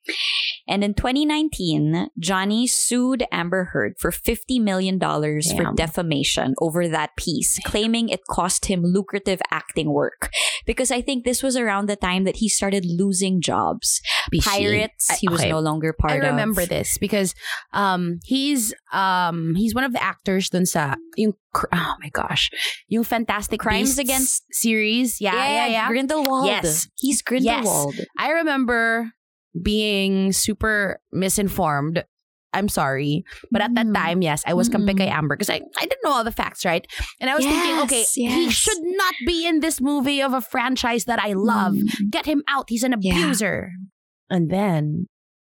And 0.67 0.83
in 0.83 0.93
2019, 0.93 2.09
Johnny 2.19 2.67
sued 2.67 3.23
Amber 3.31 3.65
Heard 3.73 3.93
for 3.99 4.11
$50 4.11 4.61
million 4.61 4.99
for 4.99 5.73
defamation 5.75 6.55
over 6.59 6.87
that 6.87 7.15
piece, 7.17 7.59
claiming 7.65 8.09
it 8.09 8.21
cost 8.29 8.65
him 8.65 8.81
lucrative 8.83 9.41
acting 9.51 9.91
work. 9.91 10.29
Because 10.65 10.91
I 10.91 11.01
think 11.01 11.25
this 11.25 11.43
was 11.43 11.57
around 11.57 11.87
the 11.87 11.95
time 11.95 12.23
that 12.23 12.37
he 12.37 12.49
started 12.49 12.85
losing 12.85 13.41
jobs. 13.41 14.01
Bishi. 14.33 14.43
Pirates, 14.43 15.09
I- 15.09 15.15
he 15.15 15.27
was 15.27 15.41
okay. 15.41 15.49
no 15.49 15.59
longer 15.59 15.93
part 15.93 16.13
I 16.13 16.17
of. 16.17 16.23
I 16.23 16.27
remember 16.27 16.65
this 16.65 16.97
because 16.97 17.33
um 17.73 18.19
he's 18.23 18.73
um 18.93 19.55
he's 19.55 19.75
one 19.75 19.83
of 19.83 19.93
the 19.93 20.03
actors 20.03 20.49
dun 20.49 20.65
sa 20.65 20.95
yung 21.17 21.33
oh 21.53 21.95
my 21.99 22.09
gosh 22.13 22.49
yung 22.87 23.03
Fantastic 23.03 23.59
Crimes 23.59 23.89
Beasts 23.95 23.99
Against- 23.99 24.43
series 24.51 25.19
yeah 25.21 25.33
yeah 25.35 25.67
yeah, 25.67 25.87
Grindelwald. 25.89 26.47
Yes. 26.47 26.87
He's 26.97 27.21
Grindelwald. 27.21 27.95
I 28.17 28.31
remember 28.31 29.11
being 29.61 30.31
super 30.31 30.99
misinformed. 31.11 32.03
I'm 32.53 32.67
sorry. 32.67 33.23
But 33.51 33.61
at 33.61 33.75
that 33.75 33.85
Mm. 33.87 33.95
time, 33.95 34.21
yes, 34.21 34.43
I 34.45 34.53
was 34.53 34.67
kay 34.67 35.07
Amber 35.07 35.35
because 35.35 35.49
I, 35.49 35.61
I 35.77 35.85
didn't 35.87 36.03
know 36.03 36.11
all 36.11 36.23
the 36.23 36.31
facts, 36.35 36.65
right? 36.65 36.85
And 37.21 37.29
I 37.29 37.35
was 37.35 37.45
thinking, 37.45 37.75
Yes, 37.79 37.83
okay, 37.83 38.03
he 38.27 38.49
should 38.51 38.79
not 38.83 39.13
be 39.25 39.47
in 39.47 39.59
this 39.61 39.79
movie 39.79 40.21
of 40.21 40.33
a 40.33 40.41
franchise 40.41 41.05
that 41.05 41.19
I 41.19 41.31
love. 41.33 41.73
Mm. 41.75 42.11
Get 42.11 42.25
him 42.25 42.43
out. 42.47 42.65
He's 42.67 42.83
an 42.83 42.93
Yeah. 42.99 43.11
abuser. 43.15 43.71
And 44.29 44.49
then 44.51 45.07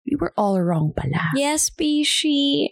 we 0.10 0.16
were 0.20 0.34
all 0.36 0.60
wrong 0.60 0.92
pala. 0.96 1.32
Yes, 1.36 1.70
Pishi. 1.70 2.70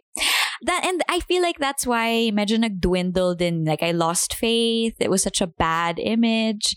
That 0.63 0.85
and 0.85 1.01
I 1.09 1.19
feel 1.21 1.41
like 1.41 1.59
that's 1.59 1.85
why 1.85 2.31
medyo 2.33 2.57
nagdwindled 2.57 3.41
and 3.41 3.65
like 3.65 3.83
I 3.83 3.91
lost 3.91 4.33
faith. 4.33 4.95
It 4.99 5.09
was 5.09 5.23
such 5.23 5.41
a 5.41 5.47
bad 5.47 5.99
image. 5.99 6.75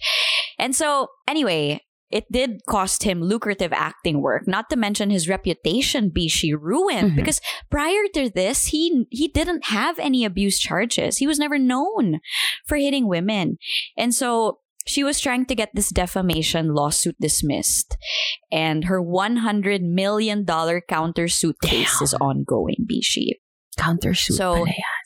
And 0.59 0.75
so 0.77 1.09
anyway, 1.29 1.81
it 2.11 2.25
did 2.31 2.61
cost 2.69 3.05
him 3.05 3.23
lucrative 3.23 3.73
acting 3.73 4.21
work, 4.21 4.49
not 4.49 4.69
to 4.71 4.77
mention 4.77 5.11
his 5.11 5.29
reputation 5.29 6.11
Bishi 6.11 6.53
ruined 6.59 7.13
Mhm. 7.13 7.17
because 7.17 7.41
prior 7.71 8.03
to 8.15 8.29
this, 8.29 8.67
he 8.67 9.07
he 9.11 9.29
didn't 9.29 9.67
have 9.67 9.99
any 9.99 10.25
abuse 10.25 10.59
charges. 10.59 11.19
He 11.19 11.27
was 11.27 11.39
never 11.39 11.59
known 11.59 12.21
for 12.67 12.77
hitting 12.77 13.07
women. 13.09 13.59
And 13.97 14.13
so 14.15 14.59
she 14.87 15.05
was 15.05 15.21
trying 15.21 15.45
to 15.47 15.55
get 15.55 15.71
this 15.75 15.91
defamation 15.91 16.75
lawsuit 16.75 17.15
dismissed. 17.21 17.97
And 18.51 18.85
her 18.87 19.01
$100 19.01 19.83
million 19.83 20.45
countersuit 20.47 21.61
case 21.63 21.95
Damn. 21.99 22.03
is 22.05 22.15
ongoing, 22.15 22.87
Bishi. 22.91 23.39
Countersuit 23.79 24.37
So- 24.37 24.55
pala 24.55 24.67
yan. 24.67 24.97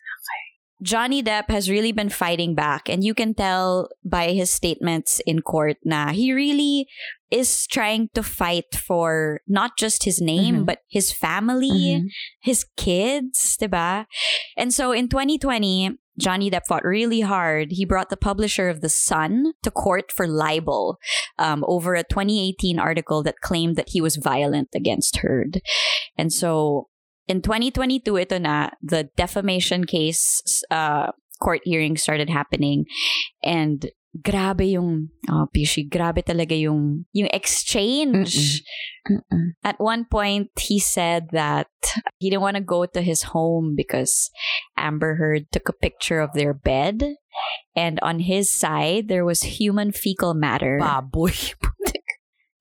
Johnny 0.83 1.23
Depp 1.23 1.49
has 1.49 1.71
really 1.71 1.93
been 1.93 2.11
fighting 2.11 2.55
back, 2.55 2.91
and 2.91 3.03
you 3.03 3.15
can 3.15 3.33
tell 3.33 3.89
by 4.05 4.33
his 4.33 4.51
statements 4.51 5.19
in 5.25 5.41
court 5.41 5.77
na 5.83 6.13
he 6.13 6.31
really 6.33 6.87
is 7.31 7.67
trying 7.67 8.11
to 8.13 8.23
fight 8.23 8.75
for 8.77 9.41
not 9.49 9.79
just 9.79 10.05
his 10.05 10.21
name, 10.21 10.57
Mhm. 10.63 10.67
but 10.67 10.81
his 10.91 11.11
family, 11.11 11.71
Mhm. 12.03 12.09
his 12.43 12.67
kids, 12.77 13.57
diba? 13.57 14.05
And 14.59 14.75
so 14.75 14.93
in 14.93 15.09
2020, 15.09 15.97
Johnny 16.21 16.51
Depp 16.51 16.67
fought 16.69 16.85
really 16.85 17.23
hard. 17.23 17.73
He 17.73 17.87
brought 17.87 18.11
the 18.11 18.17
publisher 18.19 18.69
of 18.69 18.83
The 18.83 18.91
Sun 18.91 19.55
to 19.63 19.71
court 19.71 20.13
for 20.13 20.29
libel 20.29 20.99
um, 21.39 21.65
over 21.67 21.95
a 21.95 22.05
2018 22.05 22.79
article 22.79 23.23
that 23.23 23.41
claimed 23.41 23.77
that 23.77 23.91
he 23.91 24.01
was 24.03 24.17
violent 24.17 24.69
against 24.75 25.19
Heard. 25.19 25.63
And 26.19 26.31
so 26.33 26.89
in 27.29 27.43
2022, 27.43 28.19
ito 28.19 28.39
na, 28.39 28.71
the 28.83 29.09
defamation 29.17 29.85
case 29.85 30.43
uh, 30.71 31.13
court 31.41 31.61
hearing 31.65 31.97
started 31.97 32.31
happening. 32.31 32.85
And 33.43 33.91
grabe 34.23 34.71
yung, 34.71 35.11
oh, 35.29 35.49
Pishi, 35.55 35.89
grabe 35.89 36.23
talaga 36.23 36.59
yung, 36.59 37.07
yung 37.13 37.29
exchange. 37.33 38.63
Mm-mm. 39.11 39.57
At 39.65 39.81
one 39.81 40.05
point, 40.05 40.51
he 40.59 40.79
said 40.79 41.29
that 41.33 41.69
he 42.19 42.31
didn't 42.31 42.43
want 42.43 42.57
to 42.57 42.63
go 42.63 42.87
to 42.87 43.03
his 43.03 43.35
home 43.35 43.75
because 43.77 44.31
Amber 44.77 45.17
Heard 45.17 45.51
took 45.51 45.69
a 45.69 45.73
picture 45.73 46.21
of 46.21 46.33
their 46.35 46.55
bed. 46.55 47.17
And 47.75 47.99
on 48.01 48.21
his 48.21 48.53
side, 48.53 49.09
there 49.09 49.25
was 49.25 49.59
human 49.59 49.93
fecal 49.93 50.35
matter. 50.35 50.79
Baboy. 50.81 51.55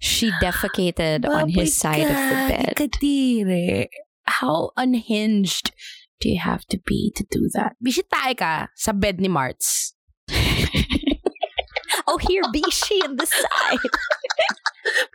She 0.04 0.32
defecated 0.44 1.24
on 1.26 1.48
his 1.48 1.78
side 1.78 2.04
of 2.04 2.10
the 2.10 2.36
bed. 2.52 2.74
Kadire. 2.76 3.88
How 4.26 4.72
unhinged 4.78 5.72
do 6.20 6.30
you 6.30 6.40
have 6.40 6.66
to 6.72 6.80
be 6.86 7.12
to 7.16 7.24
do 7.30 7.50
that? 7.54 7.76
Bisitae 7.84 8.38
ka 8.38 8.70
sa 8.76 8.92
bed 8.92 9.20
ni 9.20 9.28
Marts. 9.28 9.94
oh, 12.08 12.18
here, 12.18 12.44
Bishi 12.54 13.04
on 13.04 13.16
the 13.18 13.26
side. 13.26 13.80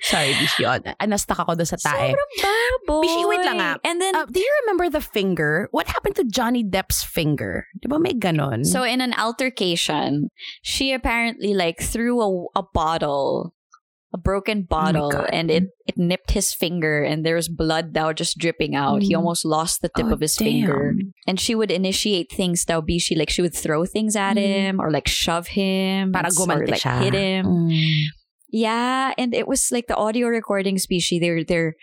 Sorry, 0.02 0.32
Bishi. 0.32 0.64
Oh, 0.64 0.80
nastuck 1.06 1.38
ako 1.40 1.54
doon 1.54 1.68
sa 1.68 1.76
tae. 1.76 2.12
Sobrang 2.12 2.32
baboy. 2.40 3.02
Bishi, 3.04 3.22
wait 3.28 3.44
lang 3.44 3.60
ah. 3.60 3.76
And 3.84 4.00
then, 4.00 4.16
Uh, 4.16 4.24
do 4.26 4.40
you 4.40 4.52
remember 4.64 4.88
the 4.88 5.00
finger? 5.04 5.68
What 5.70 5.88
happened 5.88 6.16
to 6.16 6.24
Johnny 6.24 6.64
Depp's 6.64 7.04
finger? 7.04 7.68
Di 7.80 7.88
ba 7.88 8.00
may 8.00 8.16
ganon? 8.16 8.64
so 8.64 8.82
in 8.82 9.00
an 9.00 9.12
altercation, 9.16 10.30
she 10.64 10.92
apparently 10.92 11.52
like 11.52 11.80
threw 11.80 12.20
a, 12.20 12.28
a 12.56 12.64
bottle, 12.64 13.52
a 14.14 14.18
broken 14.18 14.62
bottle, 14.62 15.10
God. 15.10 15.28
and 15.32 15.50
it, 15.50 15.64
it 15.86 15.98
nipped 15.98 16.30
his 16.30 16.54
finger, 16.54 17.02
and 17.02 17.26
there 17.26 17.34
was 17.36 17.48
blood 17.48 17.92
now 17.94 18.12
just 18.12 18.38
dripping 18.38 18.74
out. 18.74 19.02
He 19.02 19.12
Mm. 19.12 19.18
almost 19.18 19.44
lost 19.44 19.82
the 19.82 19.90
tip 19.94 20.06
Oh, 20.08 20.12
of 20.14 20.20
his 20.20 20.34
damn. 20.36 20.46
finger. 20.46 20.94
And 21.26 21.38
she 21.38 21.54
would 21.54 21.70
initiate 21.70 22.32
things 22.32 22.64
That 22.64 22.86
be 22.86 22.98
she 22.98 23.14
like 23.14 23.28
she 23.28 23.42
would 23.42 23.54
throw 23.54 23.84
things 23.84 24.16
at 24.16 24.36
Mm. 24.36 24.40
him 24.40 24.80
or 24.80 24.90
like 24.90 25.06
shove 25.08 25.48
him. 25.48 26.12
Para 26.12 26.30
or 26.48 26.66
like 26.66 26.80
siya. 26.80 27.02
hit 27.02 27.14
him. 27.14 27.46
Mm. 27.46 28.04
Yeah, 28.50 29.12
and 29.18 29.34
it 29.34 29.46
was 29.46 29.68
like 29.70 29.88
the 29.88 29.96
audio 29.96 30.28
recording 30.28 30.78
species. 30.78 31.20
They're 31.20 31.44
they're 31.44 31.74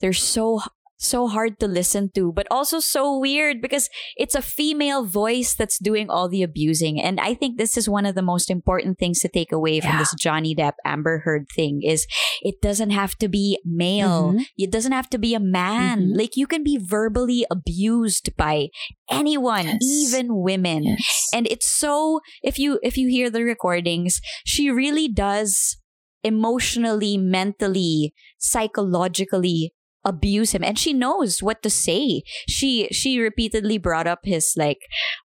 they're 0.00 0.12
so 0.12 0.60
so 1.02 1.26
hard 1.26 1.58
to 1.58 1.66
listen 1.66 2.10
to, 2.14 2.32
but 2.32 2.46
also 2.50 2.78
so 2.78 3.18
weird 3.18 3.60
because 3.60 3.90
it's 4.16 4.34
a 4.34 4.42
female 4.42 5.04
voice 5.04 5.52
that's 5.54 5.78
doing 5.78 6.08
all 6.08 6.28
the 6.28 6.42
abusing. 6.42 7.00
And 7.00 7.18
I 7.18 7.34
think 7.34 7.58
this 7.58 7.76
is 7.76 7.88
one 7.88 8.06
of 8.06 8.14
the 8.14 8.22
most 8.22 8.50
important 8.50 8.98
things 8.98 9.18
to 9.20 9.28
take 9.28 9.50
away 9.52 9.80
from 9.80 9.90
Yeah. 9.90 9.98
this 9.98 10.14
Johnny 10.18 10.54
Depp 10.54 10.74
Amber 10.84 11.22
Heard 11.24 11.46
thing 11.54 11.80
is 11.82 12.06
it 12.40 12.60
doesn't 12.62 12.90
have 12.90 13.16
to 13.16 13.28
be 13.28 13.58
male. 13.64 14.32
Mhm. 14.34 14.44
It 14.56 14.70
doesn't 14.70 14.92
have 14.92 15.10
to 15.10 15.18
be 15.18 15.34
a 15.34 15.40
man. 15.40 16.10
Mhm. 16.12 16.16
Like 16.16 16.36
you 16.36 16.46
can 16.46 16.62
be 16.62 16.78
verbally 16.78 17.44
abused 17.50 18.36
by 18.36 18.68
anyone, 19.10 19.66
Yes. 19.66 19.78
even 19.82 20.26
women 20.40 20.84
Yes. 20.84 21.28
and 21.34 21.46
it's 21.48 21.68
so 21.68 22.20
if 22.42 22.58
you 22.58 22.78
if 22.82 22.96
you 22.96 23.08
hear 23.08 23.28
the 23.28 23.42
recordings 23.44 24.20
she 24.44 24.70
really 24.70 25.08
does 25.08 25.76
emotionally 26.24 27.18
mentally 27.18 28.14
psychologically 28.38 29.72
abuse 30.04 30.52
him. 30.52 30.64
And 30.64 30.78
she 30.78 30.92
knows 30.92 31.42
what 31.42 31.62
to 31.62 31.70
say. 31.70 32.22
She 32.48 32.88
she 32.90 33.18
repeatedly 33.18 33.78
brought 33.78 34.06
up 34.06 34.20
his 34.24 34.54
like 34.56 34.80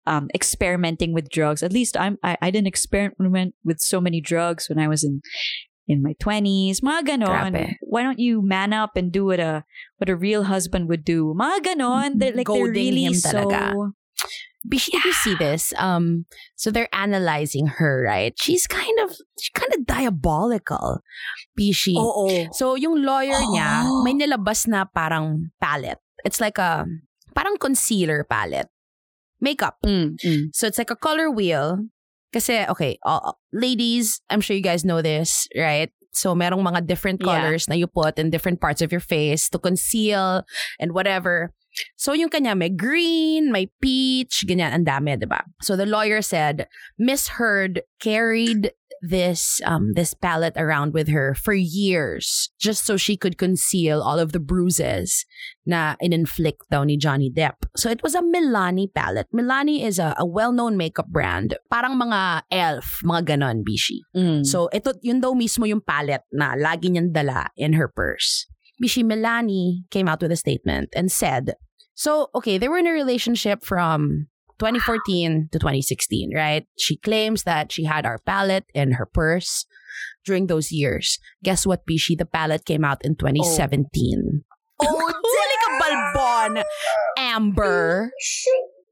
um 0.05 0.29
experimenting 0.33 1.13
with 1.13 1.29
drugs. 1.29 1.63
At 1.63 1.73
least 1.73 1.97
i'm 1.97 2.17
i, 2.23 2.37
I 2.41 2.51
didn't 2.51 2.67
experiment 2.67 3.55
with 3.63 3.79
so 3.79 3.99
many 4.01 4.21
drugs 4.21 4.69
when 4.69 4.79
i 4.79 4.87
was 4.87 5.03
in 5.03 5.21
in 5.87 6.03
my 6.03 6.13
20s 6.21 6.81
mga 6.81 7.07
ganon. 7.07 7.75
Why 7.81 8.03
don't 8.03 8.19
you 8.19 8.41
man 8.41 8.73
up 8.73 8.95
and 8.95 9.11
do 9.11 9.25
what 9.25 9.39
a 9.39 9.63
what 9.97 10.09
a 10.09 10.15
real 10.15 10.43
husband 10.43 10.89
would 10.89 11.05
do? 11.05 11.33
Mga 11.37 11.59
ganon. 11.65 12.19
They're 12.19 12.33
like 12.33 12.47
they're 12.47 12.71
really 12.71 13.05
him 13.05 13.13
so 13.13 13.31
talaga. 13.31 13.91
Did 14.67 15.03
you 15.05 15.13
see 15.13 15.35
this? 15.35 15.71
Um, 15.77 16.25
so 16.55 16.71
they're 16.71 16.91
analyzing 16.93 17.67
her, 17.79 18.03
right? 18.05 18.33
She's 18.39 18.67
kind 18.67 18.99
of, 18.99 19.15
she's 19.39 19.51
kind 19.55 19.71
of 19.73 19.85
diabolical. 19.85 21.01
Bishi. 21.57 21.95
Oo. 21.95 22.47
So 22.51 22.75
yung 22.75 23.03
lawyer 23.03 23.39
niya, 23.51 23.83
Oh. 23.87 24.03
may 24.03 24.13
nilabas 24.13 24.67
na 24.67 24.85
parang 24.85 25.51
palette. 25.61 25.99
It's 26.25 26.41
like 26.41 26.57
a, 26.57 26.85
parang 27.35 27.57
concealer 27.57 28.25
palette. 28.27 28.67
Makeup. 29.39 29.77
Mm, 29.85 30.17
mm. 30.19 30.43
So 30.53 30.67
it's 30.67 30.77
like 30.77 30.89
a 30.91 30.95
color 30.97 31.29
wheel. 31.29 31.77
Kasi, 32.33 32.65
okay, 32.67 32.97
uh, 33.05 33.31
ladies, 33.53 34.19
I'm 34.29 34.41
sure 34.41 34.55
you 34.55 34.61
guys 34.65 34.83
know 34.83 35.01
this, 35.01 35.47
right? 35.55 35.89
So 36.11 36.33
merong 36.33 36.65
mga 36.65 36.87
different 36.89 37.21
Yeah. 37.21 37.39
colors 37.39 37.69
na 37.69 37.75
you 37.77 37.85
put 37.87 38.17
in 38.17 38.33
different 38.33 38.59
parts 38.59 38.81
of 38.81 38.91
your 38.91 38.99
face 38.99 39.47
to 39.53 39.59
conceal 39.61 40.41
and 40.81 40.91
whatever. 40.91 41.53
So 41.95 42.13
yung 42.13 42.29
kanya 42.29 42.55
may 42.55 42.69
green, 42.69 43.51
may 43.51 43.69
peach, 43.81 44.45
ganyan, 44.47 44.73
ang 44.73 44.85
dami, 44.85 45.19
di 45.19 45.25
ba? 45.25 45.43
So 45.61 45.75
the 45.75 45.85
lawyer 45.85 46.21
said, 46.21 46.67
Miss 46.97 47.39
Heard 47.39 47.81
carried 47.99 48.71
this 49.01 49.61
um 49.65 49.93
this 49.93 50.13
palette 50.13 50.57
around 50.57 50.93
with 50.93 51.07
her 51.07 51.35
for 51.35 51.53
years 51.53 52.49
just 52.57 52.85
so 52.85 52.97
she 52.97 53.15
could 53.15 53.37
conceal 53.37 54.01
all 54.01 54.17
of 54.17 54.31
the 54.31 54.39
bruises 54.39 55.25
na 55.65 55.93
in-inflict 56.01 56.65
daw 56.71 56.83
ni 56.83 56.97
Johnny 56.97 57.29
Depp. 57.29 57.69
So 57.75 57.89
it 57.89 58.01
was 58.01 58.15
a 58.15 58.25
Milani 58.25 58.89
palette. 58.89 59.27
Milani 59.33 59.83
is 59.83 59.99
a, 59.99 60.15
a 60.17 60.25
well-known 60.25 60.77
makeup 60.77 61.07
brand. 61.09 61.57
Parang 61.69 61.99
mga 61.99 62.49
elf, 62.51 63.01
mga 63.03 63.37
ganon, 63.37 63.61
bishi. 63.61 64.01
Mm. 64.15 64.45
So 64.45 64.69
ito, 64.73 64.93
yun 65.01 65.21
daw 65.21 65.37
mismo 65.37 65.67
yung 65.67 65.81
palette 65.81 66.25
na 66.31 66.55
lagi 66.55 66.89
niyang 66.89 67.13
dala 67.13 67.53
in 67.53 67.73
her 67.73 67.87
purse. 67.87 68.47
Bishi 68.81 69.03
Melanie 69.03 69.85
came 69.89 70.07
out 70.07 70.21
with 70.21 70.31
a 70.31 70.37
statement 70.37 70.89
and 70.93 71.11
said, 71.11 71.57
so, 71.97 72.29
okay, 72.35 72.59
they 72.59 72.69
were 72.69 72.77
in 72.77 72.85
a 72.85 72.91
relationship 72.91 73.65
from 73.65 74.27
2014 74.59 75.49
to 75.51 75.57
2016, 75.57 76.29
right? 76.33 76.67
She 76.77 76.97
claims 76.97 77.41
that 77.41 77.71
she 77.71 77.85
had 77.85 78.05
our 78.05 78.19
palette 78.19 78.65
in 78.75 78.93
her 78.93 79.07
purse 79.07 79.65
during 80.23 80.45
those 80.45 80.71
years. 80.71 81.17
Guess 81.43 81.65
what, 81.65 81.87
Bishi? 81.87 82.15
The 82.15 82.27
palette 82.27 82.65
came 82.65 82.85
out 82.85 83.03
in 83.03 83.15
2017. 83.15 84.43
Oh, 84.79 84.85
oh 84.85 85.13
Balbon! 85.81 86.63
Amber. 87.17 88.11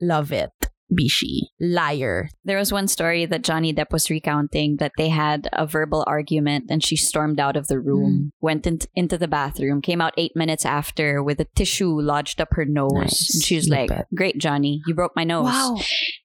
Love 0.02 0.32
it. 0.32 0.50
Bishi. 0.92 1.50
Liar. 1.60 2.30
There 2.44 2.58
was 2.58 2.72
one 2.72 2.88
story 2.88 3.26
that 3.26 3.44
Johnny 3.44 3.74
Depp 3.74 3.92
was 3.92 4.10
recounting 4.10 4.78
that 4.78 4.92
they 4.98 5.10
had 5.10 5.50
a 5.54 5.66
verbal 5.66 6.04
argument 6.08 6.66
and 6.70 6.84
she 6.84 6.96
stormed 6.96 7.40
out 7.40 7.56
of 7.56 7.68
the 7.68 7.80
room, 7.80 8.12
mm. 8.12 8.30
went 8.42 8.68
in- 8.68 8.80
into 8.96 9.18
the 9.18 9.28
bathroom, 9.28 9.82
came 9.82 10.02
out 10.02 10.14
eight 10.18 10.36
minutes 10.36 10.66
after 10.66 11.24
with 11.24 11.40
a 11.40 11.48
tissue 11.56 11.90
lodged 12.00 12.40
up 12.40 12.50
her 12.52 12.66
nose. 12.66 12.92
Nice. 12.94 13.36
And 13.36 13.44
she 13.44 13.56
was 13.56 13.70
like, 13.70 13.90
Great, 14.14 14.38
Johnny, 14.38 14.82
you 14.86 14.94
broke 14.94 15.16
my 15.16 15.24
nose. 15.24 15.46
Wow. 15.46 15.78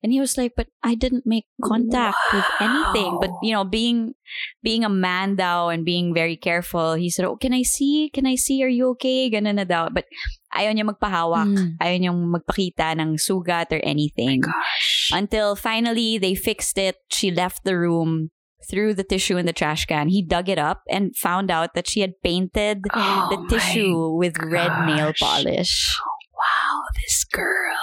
And 0.02 0.12
he 0.12 0.20
was 0.20 0.36
like, 0.36 0.52
But 0.56 0.68
I 0.82 0.94
didn't 0.94 1.26
make 1.26 1.46
contact 1.64 2.18
wow. 2.32 2.38
with 2.38 2.46
anything. 2.60 3.18
But, 3.20 3.30
you 3.42 3.52
know, 3.52 3.64
being 3.64 4.14
being 4.62 4.84
a 4.84 4.88
man 4.88 5.36
daw 5.36 5.68
and 5.68 5.84
being 5.84 6.14
very 6.14 6.36
careful, 6.36 6.94
he 6.94 7.10
said, 7.10 7.24
Oh, 7.24 7.36
can 7.36 7.52
I 7.52 7.62
see? 7.62 8.10
Can 8.12 8.26
I 8.26 8.34
see? 8.34 8.62
Are 8.62 8.68
you 8.68 8.88
okay? 8.90 9.30
Ganun 9.30 9.56
na 9.56 9.64
daw. 9.64 9.88
But 9.88 10.04
ayaw 10.54 10.72
niya 10.74 10.86
magpahawak. 10.86 11.48
Mm. 11.48 11.70
Ayaw 11.78 11.96
niyang 11.98 12.20
magpakita 12.30 12.94
ng 12.98 13.16
sugat 13.16 13.70
or 13.72 13.80
anything. 13.82 14.42
Oh 14.46 15.16
Until 15.16 15.54
finally, 15.54 16.18
they 16.18 16.34
fixed 16.34 16.78
it. 16.78 16.98
She 17.10 17.30
left 17.30 17.64
the 17.64 17.78
room, 17.78 18.30
threw 18.66 18.94
the 18.94 19.06
tissue 19.06 19.38
in 19.38 19.46
the 19.46 19.56
trash 19.56 19.86
can. 19.86 20.08
He 20.08 20.22
dug 20.22 20.48
it 20.48 20.58
up 20.58 20.82
and 20.90 21.16
found 21.16 21.50
out 21.50 21.74
that 21.74 21.88
she 21.88 22.00
had 22.00 22.20
painted 22.22 22.84
oh 22.94 23.28
the 23.30 23.40
tissue 23.48 24.14
with 24.14 24.34
gosh. 24.38 24.50
red 24.50 24.72
nail 24.86 25.12
polish. 25.18 25.98
Wow, 26.34 26.82
this 26.96 27.24
girl. 27.24 27.78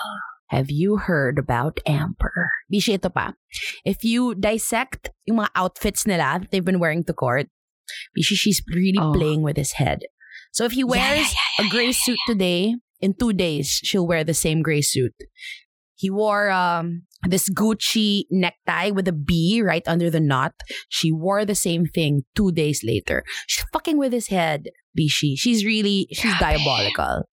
Have 0.47 0.71
you 0.71 0.95
heard 0.95 1.37
about 1.37 1.79
Amber? 1.85 2.49
Bishi, 2.71 2.95
ito 2.95 3.11
pa. 3.11 3.35
If 3.83 4.07
you 4.07 4.31
dissect 4.31 5.11
yung 5.27 5.43
mga 5.43 5.51
outfits 5.59 6.07
nila 6.07 6.39
that 6.39 6.51
they've 6.51 6.63
been 6.63 6.79
wearing 6.79 7.03
to 7.03 7.13
court, 7.13 7.51
Bishi, 8.15 8.39
she's 8.39 8.63
really 8.71 8.99
oh. 8.99 9.11
playing 9.11 9.43
with 9.43 9.59
his 9.59 9.75
head. 9.75 10.07
So 10.53 10.65
if 10.65 10.71
he 10.71 10.83
wears 10.83 11.01
yeah, 11.01 11.39
yeah, 11.59 11.65
a 11.65 11.69
gray 11.69 11.91
suit 11.91 12.19
today, 12.27 12.75
in 12.99 13.13
two 13.13 13.33
days, 13.33 13.79
she'll 13.83 14.07
wear 14.07 14.23
the 14.23 14.33
same 14.33 14.61
gray 14.61 14.81
suit. 14.81 15.13
He 15.95 16.09
wore 16.09 16.49
um, 16.49 17.03
this 17.27 17.49
Gucci 17.49 18.23
necktie 18.29 18.91
with 18.91 19.07
a 19.07 19.11
B 19.11 19.61
right 19.63 19.83
under 19.87 20.09
the 20.09 20.19
knot. 20.19 20.53
She 20.89 21.11
wore 21.11 21.45
the 21.45 21.55
same 21.55 21.85
thing 21.85 22.23
two 22.35 22.51
days 22.51 22.81
later. 22.83 23.23
She's 23.47 23.65
fucking 23.73 23.97
with 23.97 24.13
his 24.13 24.27
head, 24.27 24.69
Bishi. 24.97 25.33
She's 25.37 25.65
really, 25.65 26.07
she's 26.11 26.33
Grabe. 26.33 26.39
diabolical. 26.39 27.23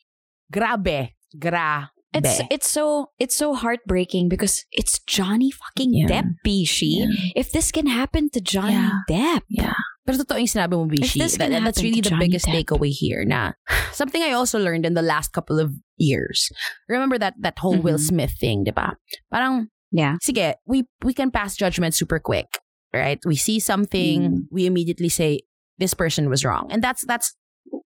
Grabe. 0.53 1.11
Gra. 1.39 1.91
It's 2.17 2.41
it's 2.49 2.69
so 2.69 3.11
it's 3.19 3.35
so 3.35 3.55
heartbreaking 3.55 4.29
because 4.29 4.65
it's 4.71 5.01
Johnny 5.01 5.51
fucking 5.51 5.93
yeah. 5.93 6.07
Depp, 6.07 6.31
Bishi. 6.47 7.03
Yeah. 7.03 7.33
If 7.35 7.51
this 7.51 7.73
can 7.73 7.89
happen 7.89 8.31
to 8.31 8.41
Johnny 8.41 8.75
yeah. 8.75 9.01
Depp. 9.11 9.41
Yeah. 9.49 9.75
Pero 10.05 10.19
totoo 10.21 10.37
yung 10.37 10.53
sinabi 10.53 10.77
mo, 10.77 10.85
Bishi. 10.85 11.19
That, 11.39 11.65
that's 11.65 11.83
really 11.83 12.01
the 12.01 12.11
Johnny 12.11 12.29
biggest 12.29 12.47
Depp. 12.47 12.65
takeaway 12.65 12.93
here 12.93 13.25
na 13.25 13.53
something 13.93 14.23
I 14.23 14.33
also 14.33 14.59
learned 14.59 14.85
in 14.85 14.95
the 14.95 15.03
last 15.03 15.33
couple 15.33 15.59
of 15.59 15.73
years. 15.97 16.53
Remember 16.89 17.19
that 17.19 17.35
that 17.41 17.59
whole 17.59 17.75
mm-hmm. 17.75 17.97
Will 17.97 17.99
Smith 17.99 18.37
thing, 18.39 18.65
di 18.65 18.71
ba? 18.71 18.97
Parang, 19.33 19.69
yeah. 19.93 20.17
sige, 20.21 20.55
we, 20.67 20.85
we 21.03 21.15
can 21.15 21.31
pass 21.31 21.57
judgment 21.57 21.95
super 21.95 22.19
quick, 22.19 22.61
right? 22.93 23.19
We 23.25 23.37
see 23.37 23.59
something, 23.61 24.21
mm. 24.23 24.39
we 24.51 24.67
immediately 24.67 25.09
say, 25.09 25.41
this 25.79 25.95
person 25.95 26.29
was 26.29 26.45
wrong. 26.45 26.69
And 26.71 26.83
that's 26.83 27.05
that's 27.07 27.35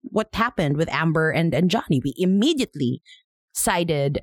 what 0.01 0.33
happened 0.33 0.77
with 0.77 0.89
Amber 0.91 1.29
and, 1.29 1.53
and 1.53 1.69
Johnny. 1.69 2.01
We 2.03 2.13
immediately 2.17 3.01
sided 3.53 4.21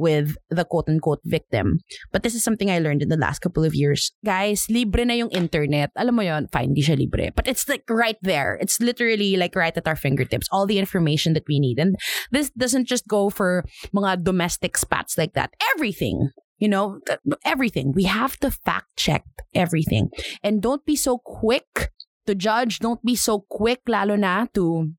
with 0.00 0.34
the 0.48 0.64
quote 0.64 0.88
unquote 0.88 1.20
victim. 1.24 1.80
But 2.10 2.24
this 2.24 2.34
is 2.34 2.42
something 2.42 2.70
I 2.70 2.80
learned 2.80 3.02
in 3.02 3.12
the 3.12 3.20
last 3.20 3.40
couple 3.40 3.64
of 3.64 3.74
years. 3.76 4.12
Guys, 4.24 4.64
libre 4.72 5.04
na 5.04 5.14
yung 5.14 5.30
internet. 5.30 5.92
Alam 6.00 6.16
mo 6.16 6.22
yon, 6.24 6.48
fine, 6.48 6.72
di 6.72 6.80
siya 6.80 6.96
libre. 6.96 7.30
But 7.36 7.46
it's 7.46 7.68
like 7.68 7.84
right 7.88 8.18
there. 8.24 8.56
It's 8.60 8.80
literally 8.80 9.36
like 9.36 9.54
right 9.54 9.76
at 9.76 9.86
our 9.86 9.96
fingertips. 9.96 10.48
All 10.50 10.64
the 10.64 10.80
information 10.80 11.36
that 11.36 11.44
we 11.46 11.60
need. 11.60 11.78
And 11.78 12.00
this 12.32 12.48
doesn't 12.56 12.88
just 12.88 13.06
go 13.06 13.28
for 13.28 13.68
mga 13.94 14.24
domestic 14.24 14.80
spats 14.80 15.20
like 15.20 15.34
that. 15.34 15.52
Everything. 15.76 16.32
You 16.56 16.68
know, 16.68 17.00
everything. 17.44 17.92
We 17.92 18.04
have 18.04 18.36
to 18.40 18.50
fact 18.50 18.96
check 18.96 19.24
everything. 19.54 20.08
And 20.42 20.60
don't 20.60 20.84
be 20.84 20.96
so 20.96 21.18
quick 21.18 21.92
to 22.26 22.34
judge. 22.34 22.80
Don't 22.80 23.02
be 23.04 23.16
so 23.16 23.44
quick, 23.48 23.80
lalo 23.88 24.16
na, 24.16 24.46
to 24.54 24.92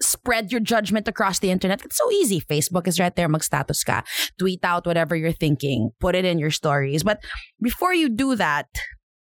spread 0.00 0.52
your 0.52 0.60
judgment 0.60 1.08
across 1.08 1.38
the 1.38 1.50
internet. 1.50 1.84
It's 1.84 1.98
so 1.98 2.10
easy. 2.12 2.40
Facebook 2.40 2.86
is 2.86 3.00
right 3.00 3.14
there. 3.14 3.28
Mag-status 3.28 3.84
ka. 3.84 4.02
Tweet 4.38 4.64
out 4.64 4.86
whatever 4.86 5.16
you're 5.16 5.32
thinking. 5.32 5.90
Put 6.00 6.14
it 6.14 6.24
in 6.24 6.38
your 6.38 6.50
stories. 6.50 7.02
But 7.02 7.22
before 7.62 7.94
you 7.94 8.08
do 8.08 8.36
that, 8.36 8.66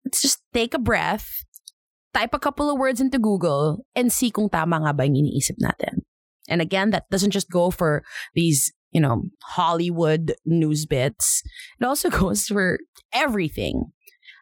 let's 0.05 0.21
just 0.21 0.39
take 0.53 0.73
a 0.73 0.79
breath, 0.79 1.27
type 2.13 2.33
a 2.33 2.39
couple 2.39 2.69
of 2.69 2.79
words 2.79 2.99
into 2.99 3.19
Google, 3.19 3.85
and 3.95 4.11
see 4.11 4.31
kung 4.31 4.49
tama 4.49 4.79
nga 4.83 4.93
ba 4.93 5.05
yung 5.05 5.15
iniisip 5.15 5.55
natin. 5.61 6.03
And 6.49 6.61
again, 6.61 6.89
that 6.91 7.09
doesn't 7.11 7.31
just 7.31 7.49
go 7.49 7.69
for 7.69 8.03
these, 8.33 8.73
you 8.91 8.99
know, 8.99 9.29
Hollywood 9.43 10.33
news 10.45 10.85
bits. 10.85 11.43
It 11.79 11.85
also 11.85 12.09
goes 12.13 12.45
for 12.45 12.79
everything. 13.13 13.91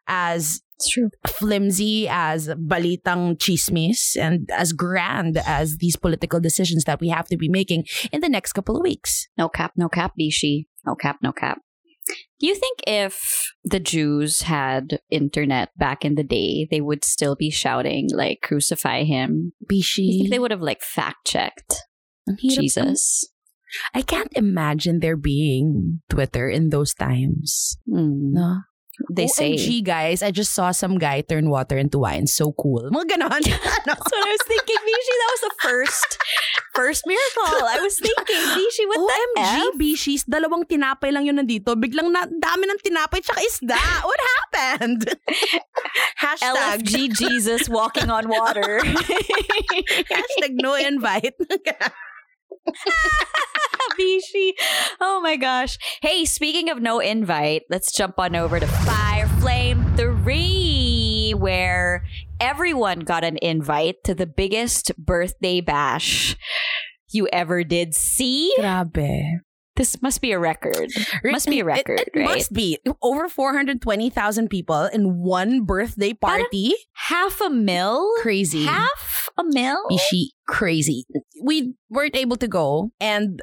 As 0.08 0.62
it's 0.78 0.90
true. 0.90 1.10
Flimsy 1.26 2.08
as 2.08 2.50
balitang 2.50 3.38
chismis 3.38 4.16
and 4.16 4.50
as 4.52 4.74
grand 4.74 5.38
as 5.46 5.78
these 5.78 5.96
political 5.96 6.40
decisions 6.40 6.84
that 6.84 7.00
we 7.00 7.10
have 7.10 7.28
to 7.28 7.38
be 7.38 7.50
making 7.50 7.86
in 8.12 8.22
the 8.22 8.30
next 8.30 8.54
couple 8.54 8.78
of 8.78 8.84
weeks. 8.84 9.28
No 9.38 9.50
cap, 9.50 9.74
no 9.76 9.90
cap, 9.90 10.14
Bishi. 10.20 10.68
No 10.86 10.96
cap, 10.96 11.18
no 11.24 11.32
cap. 11.32 11.60
Do 12.40 12.48
you 12.48 12.56
think 12.56 12.80
if 12.88 13.52
the 13.66 13.80
Jews 13.80 14.44
had 14.44 15.00
internet 15.10 15.70
back 15.78 16.06
in 16.06 16.16
the 16.16 16.24
day, 16.24 16.68
they 16.70 16.80
would 16.80 17.04
still 17.04 17.36
be 17.36 17.50
shouting 17.50 18.08
like 18.14 18.40
"crucify 18.42 19.04
him"? 19.04 19.54
Bishi. 19.70 20.30
They 20.30 20.40
would 20.40 20.52
have 20.52 20.62
like 20.62 20.82
fact 20.82 21.26
checked 21.26 21.84
Jesus? 22.40 23.28
I 23.94 24.02
can't 24.02 24.32
imagine 24.36 25.00
there 25.00 25.18
being 25.18 26.02
Twitter 26.10 26.48
in 26.48 26.70
those 26.70 26.94
times. 26.94 27.78
Mm. 27.90 28.32
No, 28.32 28.62
they 29.10 29.26
OMG, 29.26 29.30
say. 29.30 29.52
OMG, 29.56 29.84
guys, 29.84 30.24
I 30.24 30.32
just 30.32 30.54
saw 30.54 30.72
some 30.72 30.98
guy 30.98 31.22
turn 31.22 31.50
water 31.50 31.78
into 31.78 32.00
wine. 32.00 32.28
So 32.28 32.52
cool. 32.54 32.90
Mga 32.90 33.18
ganon. 33.18 33.44
That's 33.86 34.08
what 34.10 34.22
I 34.24 34.32
was 34.34 34.46
thinking, 34.48 34.82
Bishi. 34.82 35.14
That 35.18 35.30
was 35.32 35.44
the 35.46 35.56
first 35.62 36.10
first 36.78 37.04
miracle. 37.10 37.66
I 37.66 37.82
was 37.82 37.98
thinking, 37.98 38.44
Bishi, 38.54 38.86
what 38.86 39.02
OMG, 39.02 39.34
the 39.34 39.42
F? 39.42 39.74
Bishis, 39.82 40.24
dalawang 40.30 40.70
tinapay 40.70 41.10
lang 41.10 41.26
yun 41.26 41.42
nandito. 41.42 41.74
Biglang 41.74 42.14
na, 42.14 42.30
dami 42.30 42.70
ng 42.70 42.82
tinapay 42.86 43.26
tsaka 43.26 43.42
isda. 43.42 43.82
What 44.06 44.22
happened? 44.38 45.10
Hashtag. 46.22 46.86
LFG 46.86 46.94
Jesus 47.22 47.66
walking 47.66 48.14
on 48.14 48.30
water. 48.30 48.86
Hashtag 50.06 50.62
no 50.62 50.78
invite. 50.78 51.34
Bishi. 54.00 54.52
Oh 55.02 55.20
my 55.22 55.38
gosh. 55.38 55.78
Hey, 56.02 56.26
speaking 56.26 56.70
of 56.70 56.82
no 56.82 57.00
invite, 57.00 57.64
let's 57.70 57.92
jump 57.92 58.20
on 58.20 58.36
over 58.36 58.60
to 58.60 58.68
Fire 58.68 59.28
Flame 59.40 59.84
3, 59.96 61.34
where 61.38 62.04
everyone 62.40 63.00
got 63.00 63.24
an 63.24 63.38
invite 63.42 64.04
to 64.04 64.14
the 64.14 64.28
biggest 64.28 64.92
birthday 64.98 65.62
bash 65.62 66.36
you 67.12 67.28
ever 67.32 67.64
did 67.64 67.96
see. 67.96 68.54
Grabe. 68.60 69.40
This 69.78 70.02
must 70.02 70.22
be 70.22 70.32
a 70.34 70.40
record. 70.40 70.90
Must 71.24 71.48
be 71.48 71.62
a 71.62 71.66
record, 71.66 72.02
it, 72.02 72.10
it 72.14 72.20
right? 72.20 72.42
Must 72.42 72.52
be 72.52 72.80
over 73.02 73.30
four 73.30 73.54
hundred 73.54 73.82
twenty 73.82 74.10
thousand 74.10 74.50
people 74.50 74.90
in 74.90 75.22
one 75.22 75.64
birthday 75.66 76.14
party. 76.14 76.74
half 76.94 77.40
a 77.42 77.50
mil, 77.50 78.10
crazy. 78.22 78.66
Half 78.66 79.30
a 79.38 79.44
mil, 79.46 79.78
Bishi, 79.90 80.34
crazy. 80.48 81.06
We 81.44 81.76
weren't 81.90 82.16
able 82.16 82.38
to 82.38 82.48
go, 82.48 82.92
and 83.00 83.42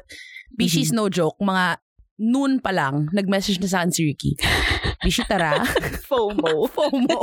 Bishi's 0.59 0.91
mm-hmm. 0.91 1.07
no 1.07 1.09
joke. 1.09 1.39
Mga 1.41 1.77
noon 2.19 2.59
pa 2.59 2.71
lang, 2.71 3.09
nag-message 3.11 3.59
na 3.59 3.67
sa 3.67 3.79
akin 3.83 3.91
si 3.91 4.03
Ricky. 4.05 4.35
Bishi, 5.05 5.21
tara. 5.29 5.61
FOMO. 6.09 6.65
FOMO. 6.75 7.19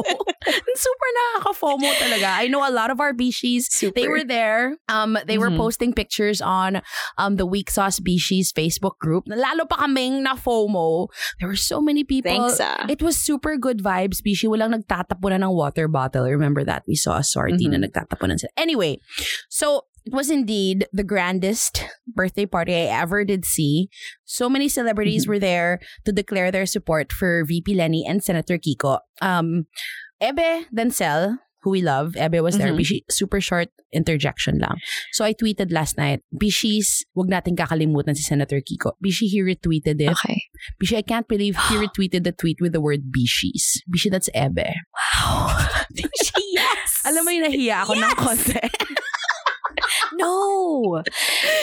Super 0.78 1.10
nakaka-FOMO 1.18 1.90
talaga. 1.98 2.38
I 2.38 2.46
know 2.46 2.62
a 2.62 2.70
lot 2.70 2.94
of 2.94 3.00
our 3.00 3.12
Bishis, 3.12 3.66
Super. 3.66 3.98
they 3.98 4.06
were 4.06 4.22
there. 4.22 4.78
Um, 4.88 5.18
they 5.26 5.34
mm-hmm. 5.34 5.42
were 5.42 5.56
posting 5.58 5.92
pictures 5.92 6.40
on 6.40 6.80
um, 7.18 7.36
the 7.36 7.46
Weak 7.46 7.70
Sauce 7.70 7.98
Bishis 7.98 8.52
Facebook 8.52 8.98
group. 8.98 9.24
Lalo 9.26 9.66
pa 9.66 9.82
kaming 9.82 10.22
na 10.22 10.38
FOMO. 10.38 11.08
There 11.40 11.48
were 11.48 11.58
so 11.58 11.80
many 11.80 12.04
people. 12.04 12.30
Thanks, 12.30 12.62
ah. 12.62 12.86
It 12.88 13.02
was 13.02 13.18
super 13.18 13.56
good 13.58 13.82
vibes, 13.82 14.22
Bishi. 14.22 14.46
Walang 14.46 14.78
nagtatapunan 14.78 15.42
ng 15.42 15.50
water 15.50 15.88
bottle. 15.88 16.24
Remember 16.30 16.62
that? 16.62 16.84
We 16.86 16.94
saw 16.94 17.18
a 17.18 17.24
sortie 17.24 17.66
mm-hmm. 17.66 17.82
na 17.82 17.88
nagtatapunan 17.90 18.38
sila. 18.38 18.54
Anyway, 18.56 19.00
so 19.50 19.90
it 20.04 20.12
was 20.12 20.30
indeed 20.30 20.86
the 20.92 21.04
grandest 21.04 21.84
birthday 22.06 22.46
party 22.46 22.74
I 22.74 22.90
ever 22.90 23.24
did 23.24 23.44
see. 23.44 23.88
So 24.24 24.48
many 24.48 24.68
celebrities 24.68 25.24
mm-hmm. 25.24 25.32
were 25.32 25.38
there 25.38 25.80
to 26.04 26.12
declare 26.12 26.50
their 26.50 26.66
support 26.66 27.12
for 27.12 27.44
VP 27.44 27.74
Lenny 27.74 28.04
and 28.06 28.22
Senator 28.22 28.58
Kiko. 28.58 28.98
Um, 29.20 29.66
Ebe 30.20 30.66
Denzel, 30.74 31.38
who 31.62 31.70
we 31.70 31.82
love, 31.82 32.16
Ebe 32.16 32.42
was 32.42 32.58
there. 32.58 32.74
Mhm. 32.74 32.78
Bishi, 32.82 32.98
super 33.10 33.40
short 33.40 33.70
interjection 33.92 34.58
lang. 34.58 34.78
So 35.12 35.24
I 35.24 35.34
tweeted 35.34 35.70
last 35.70 35.96
night, 35.96 36.22
Bishi's, 36.34 37.06
wag 37.14 37.30
natin 37.30 37.54
kakalimutan 37.54 38.18
si 38.18 38.22
Senator 38.22 38.58
Kiko. 38.58 38.98
Bishi, 38.98 39.30
he 39.30 39.42
retweeted 39.42 40.02
it. 40.02 40.10
Okay. 40.10 40.42
Bishi, 40.82 40.98
I 40.98 41.06
can't 41.06 41.28
believe 41.28 41.54
he 41.70 41.74
retweeted 41.82 42.24
the 42.24 42.34
tweet 42.34 42.58
with 42.58 42.72
the 42.72 42.82
word 42.82 43.14
Bishi's. 43.14 43.82
Bishi, 43.86 44.10
that's 44.10 44.30
Ebe. 44.34 44.74
Wow. 44.90 45.54
yes. 46.50 46.90
Alam 47.06 47.22
mo 47.26 47.30
yung 47.30 47.46
nahiya 47.46 47.86
ako 47.86 47.94
ng 47.94 48.10
Yes! 48.10 48.18
konti. 48.18 48.58
No. 50.16 51.02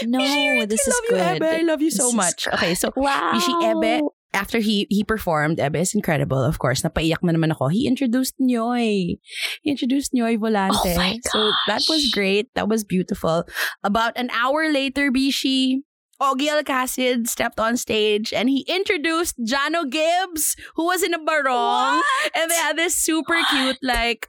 No, 0.05 0.65
this 0.65 0.87
is 0.87 1.01
good. 1.09 1.17
you, 1.17 1.23
Ebe. 1.35 1.43
I 1.43 1.61
love 1.61 1.81
you 1.81 1.91
so 1.91 2.05
This 2.07 2.15
much. 2.15 2.47
Okay, 2.53 2.75
so 2.75 2.91
Wow. 2.95 3.33
Bishi 3.35 3.53
Ebe, 3.63 4.01
after 4.33 4.59
he 4.59 4.85
he 4.89 5.03
performed, 5.03 5.59
Ebe 5.59 5.77
is 5.77 5.93
incredible, 5.93 6.41
of 6.41 6.59
course. 6.59 6.81
Napaiyak 6.81 7.23
na 7.23 7.33
naman 7.33 7.51
ako. 7.51 7.67
He 7.69 7.87
introduced 7.87 8.35
Nyoy. 8.39 9.17
He 9.61 9.67
introduced 9.69 10.13
Nyoy 10.13 10.37
Volante. 10.37 10.77
Oh 10.85 10.95
my 10.95 11.19
So 11.25 11.51
that 11.67 11.83
was 11.89 12.11
great. 12.13 12.47
That 12.55 12.69
was 12.69 12.83
beautiful. 12.83 13.45
About 13.83 14.13
an 14.17 14.29
hour 14.31 14.69
later, 14.71 15.11
Bishi, 15.11 15.81
Ogie 16.21 16.51
Alcasid 16.51 17.27
stepped 17.27 17.59
on 17.59 17.77
stage 17.77 18.33
and 18.33 18.49
he 18.49 18.65
introduced 18.67 19.39
Janno 19.39 19.89
Gibbs, 19.89 20.55
who 20.75 20.85
was 20.85 21.01
in 21.01 21.13
a 21.13 21.23
barong. 21.23 22.03
And 22.35 22.51
they 22.51 22.59
had 22.59 22.77
this 22.77 22.95
super 22.95 23.39
cute, 23.49 23.79
like, 23.81 24.27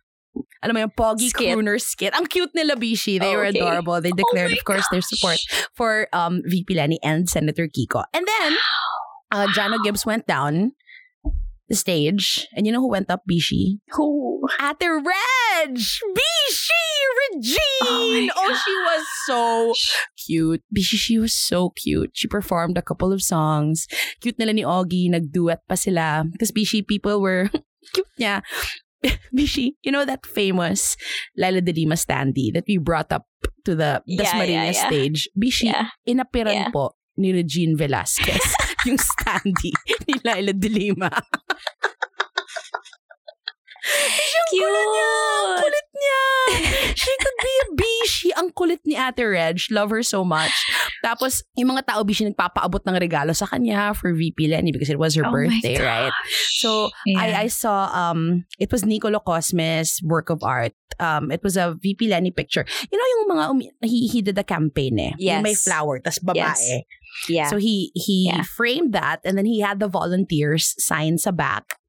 alam 0.62 0.76
mo 0.76 0.80
yung 0.84 0.92
Poggy 0.96 1.28
Skit. 1.32 1.56
crooner 1.56 1.80
skit. 1.80 2.12
Ang 2.12 2.26
cute 2.28 2.52
nila, 2.54 2.76
Bishi. 2.76 3.16
They 3.18 3.32
were 3.36 3.48
Okay. 3.48 3.58
adorable. 3.60 4.00
They 4.00 4.12
declared, 4.12 4.52
my 4.52 4.58
of 4.60 4.64
course, 4.64 4.84
their 4.92 5.00
support 5.00 5.40
for 5.72 6.06
um, 6.12 6.42
VP 6.44 6.74
Lenny 6.76 7.00
and 7.02 7.28
Senator 7.28 7.64
Kiko. 7.66 8.04
And 8.12 8.26
then, 8.28 8.56
uh, 9.32 9.46
Jano 9.56 9.80
Gibbs 9.84 10.04
went 10.04 10.26
down 10.28 10.72
the 11.72 11.76
stage. 11.78 12.44
And 12.52 12.66
you 12.66 12.72
know 12.72 12.80
who 12.80 12.90
went 12.90 13.08
up, 13.10 13.22
Bishi? 13.24 13.80
Who? 13.96 14.44
Ate 14.60 14.84
Reg! 14.88 15.76
Bishi! 15.76 16.86
Regine! 17.32 18.30
Oh 18.36 18.48
my 18.48 18.54
she 18.56 18.74
was 18.84 19.04
so 19.26 19.72
cute. 20.26 20.62
Bishi, 20.74 20.96
she 21.00 21.18
was 21.18 21.32
so 21.32 21.70
cute. 21.70 22.10
She 22.14 22.28
performed 22.28 22.76
a 22.76 22.82
couple 22.82 23.12
of 23.12 23.22
songs. 23.22 23.86
Cute 24.20 24.38
nila 24.38 24.52
ni 24.52 24.62
Augie. 24.64 25.08
Nagduet 25.10 25.58
pa 25.68 25.74
sila. 25.76 26.24
Because 26.30 26.52
Bishi 26.52 26.86
people 26.86 27.20
were 27.20 27.48
cute 27.94 28.08
niya. 28.18 28.42
Bishi, 29.36 29.76
you 29.82 29.92
know 29.92 30.04
that 30.04 30.26
famous 30.26 30.96
Laila 31.36 31.60
de 31.60 31.72
Lima 31.72 31.94
standee 31.96 32.52
that 32.52 32.64
we 32.68 32.76
brought 32.78 33.12
up 33.12 33.24
to 33.64 33.74
the 33.74 34.02
Yeah, 34.06 34.24
Dasmariñas 34.24 34.48
yeah, 34.48 34.72
yeah. 34.76 34.86
stage? 34.88 35.20
Bishi, 35.36 35.72
Yeah. 35.72 35.88
inapiran 36.08 36.52
Yeah. 36.54 36.70
po 36.70 36.96
ni 37.16 37.32
Regine 37.32 37.76
Velasquez 37.76 38.44
yung 38.88 38.98
standee 38.98 39.72
ni 40.08 40.14
Laila 40.24 40.52
de 40.52 40.68
Lima. 40.68 41.10
Cute. 44.50 44.66
Ang 44.66 45.54
kulit 45.62 45.88
niya! 45.94 46.22
She 46.94 47.12
could 47.16 47.38
be 47.40 47.54
a 47.54 47.66
bishi. 47.78 48.28
Ang 48.36 48.48
kulit 48.52 48.80
ni 48.84 48.94
Ate 48.98 49.24
Reg. 49.24 49.58
Love 49.70 49.90
her 49.90 50.02
so 50.02 50.24
much. 50.24 50.52
Tapos, 51.04 51.42
yung 51.56 51.70
mga 51.70 51.86
tao 51.86 52.02
bishi 52.04 52.26
nagpapaabot 52.26 52.82
ng 52.84 52.96
regalo 52.98 53.32
sa 53.34 53.46
kanya 53.46 53.94
for 53.94 54.12
VP 54.12 54.48
Lenny 54.50 54.72
because 54.72 54.90
it 54.90 54.98
was 54.98 55.14
her 55.14 55.24
Oh 55.24 55.32
birthday, 55.32 55.78
right? 55.80 56.12
So, 56.60 56.90
I, 57.16 57.44
I 57.44 57.46
saw, 57.48 57.88
um, 57.94 58.44
it 58.58 58.70
was 58.72 58.84
Nicolo 58.84 59.20
Cosmes' 59.20 60.02
work 60.04 60.28
of 60.28 60.42
art. 60.42 60.74
Um, 61.00 61.30
it 61.32 61.40
was 61.42 61.56
a 61.56 61.76
VP 61.80 62.08
Lenny 62.08 62.30
picture. 62.30 62.66
You 62.92 62.98
know 62.98 63.08
yung 63.16 63.24
mga, 63.32 63.44
umi- 63.54 63.72
he, 63.88 64.06
he 64.08 64.20
did 64.20 64.36
a 64.36 64.44
campaign 64.44 64.98
eh. 64.98 65.12
Yung 65.16 65.42
may 65.42 65.56
Yes. 65.56 65.64
flower, 65.64 65.98
tas 66.00 66.18
babae. 66.20 66.84
yeah. 67.28 67.48
So 67.48 67.56
he 67.56 67.88
he 67.96 68.28
Yeah. 68.28 68.44
framed 68.44 68.92
that 68.92 69.24
and 69.24 69.38
then 69.38 69.46
he 69.48 69.60
had 69.64 69.80
the 69.80 69.88
volunteers 69.88 70.76
sign 70.76 71.16
sa 71.16 71.32
back. 71.32 71.79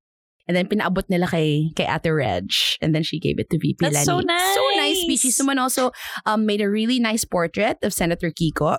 And 0.48 0.58
then 0.58 0.68
pinaabot 0.68 1.06
nila 1.10 1.28
kay 1.28 1.72
kay 1.76 1.86
Ate 1.86 2.12
Reg 2.12 2.50
and 2.82 2.94
then 2.96 3.04
she 3.04 3.20
gave 3.20 3.40
it 3.40 3.50
to 3.52 3.58
VP 3.58 3.78
That's 3.80 4.06
Lenny. 4.06 4.06
so 4.06 4.20
So 4.20 4.24
nice, 4.26 4.58
nice. 4.78 5.02
Bishi. 5.06 5.30
Someone 5.32 5.60
also 5.60 5.92
um, 6.26 6.46
made 6.46 6.62
a 6.62 6.70
really 6.70 7.00
nice 7.00 7.24
portrait 7.26 7.78
of 7.84 7.94
Senator 7.94 8.32
Kiko. 8.32 8.78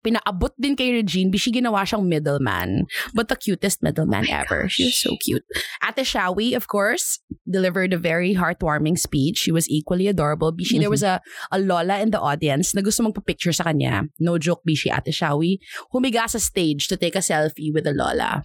Pinaabot 0.00 0.56
din 0.56 0.72
kay 0.80 0.96
Regine. 0.96 1.28
Bishi 1.28 1.52
ginawa 1.52 1.84
siyang 1.84 2.08
middleman. 2.08 2.88
But 3.12 3.28
the 3.28 3.36
cutest 3.36 3.84
middleman 3.84 4.24
Oh 4.32 4.32
ever. 4.32 4.64
She 4.72 4.88
was 4.88 4.96
gosh. 4.96 5.04
so 5.04 5.12
cute. 5.20 5.44
Ate 5.84 6.08
Shawi, 6.08 6.56
of 6.56 6.72
course, 6.72 7.20
delivered 7.44 7.92
a 7.92 8.00
very 8.00 8.32
heartwarming 8.32 8.96
speech. 8.96 9.36
She 9.44 9.52
was 9.52 9.68
equally 9.68 10.08
adorable. 10.08 10.56
Bishi, 10.56 10.80
there 10.80 10.88
was 10.88 11.04
a, 11.04 11.20
a 11.52 11.60
lola 11.60 12.00
in 12.00 12.16
the 12.16 12.20
audience 12.20 12.72
na 12.72 12.80
gusto 12.80 13.04
magpa-picture 13.04 13.52
sa 13.52 13.68
kanya. 13.68 14.08
No 14.16 14.40
joke, 14.40 14.64
Bishi, 14.64 14.88
Ate 14.88 15.12
Shawi. 15.12 15.60
Humiga 15.92 16.24
sa 16.32 16.40
stage 16.40 16.88
to 16.88 16.96
take 16.96 17.12
a 17.14 17.20
selfie 17.20 17.68
with 17.68 17.84
the 17.84 17.92
lola. 17.92 18.40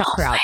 Oh 0.00 0.36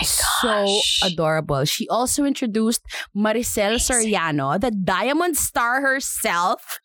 So 0.43 0.81
adorable. 1.07 1.65
She 1.65 1.89
also 1.89 2.25
introduced 2.25 2.83
Maricel 3.17 3.81
Amazing. 3.81 4.13
Soriano, 4.13 4.61
the 4.61 4.71
Diamond 4.71 5.37
Star 5.37 5.81
herself. 5.81 6.79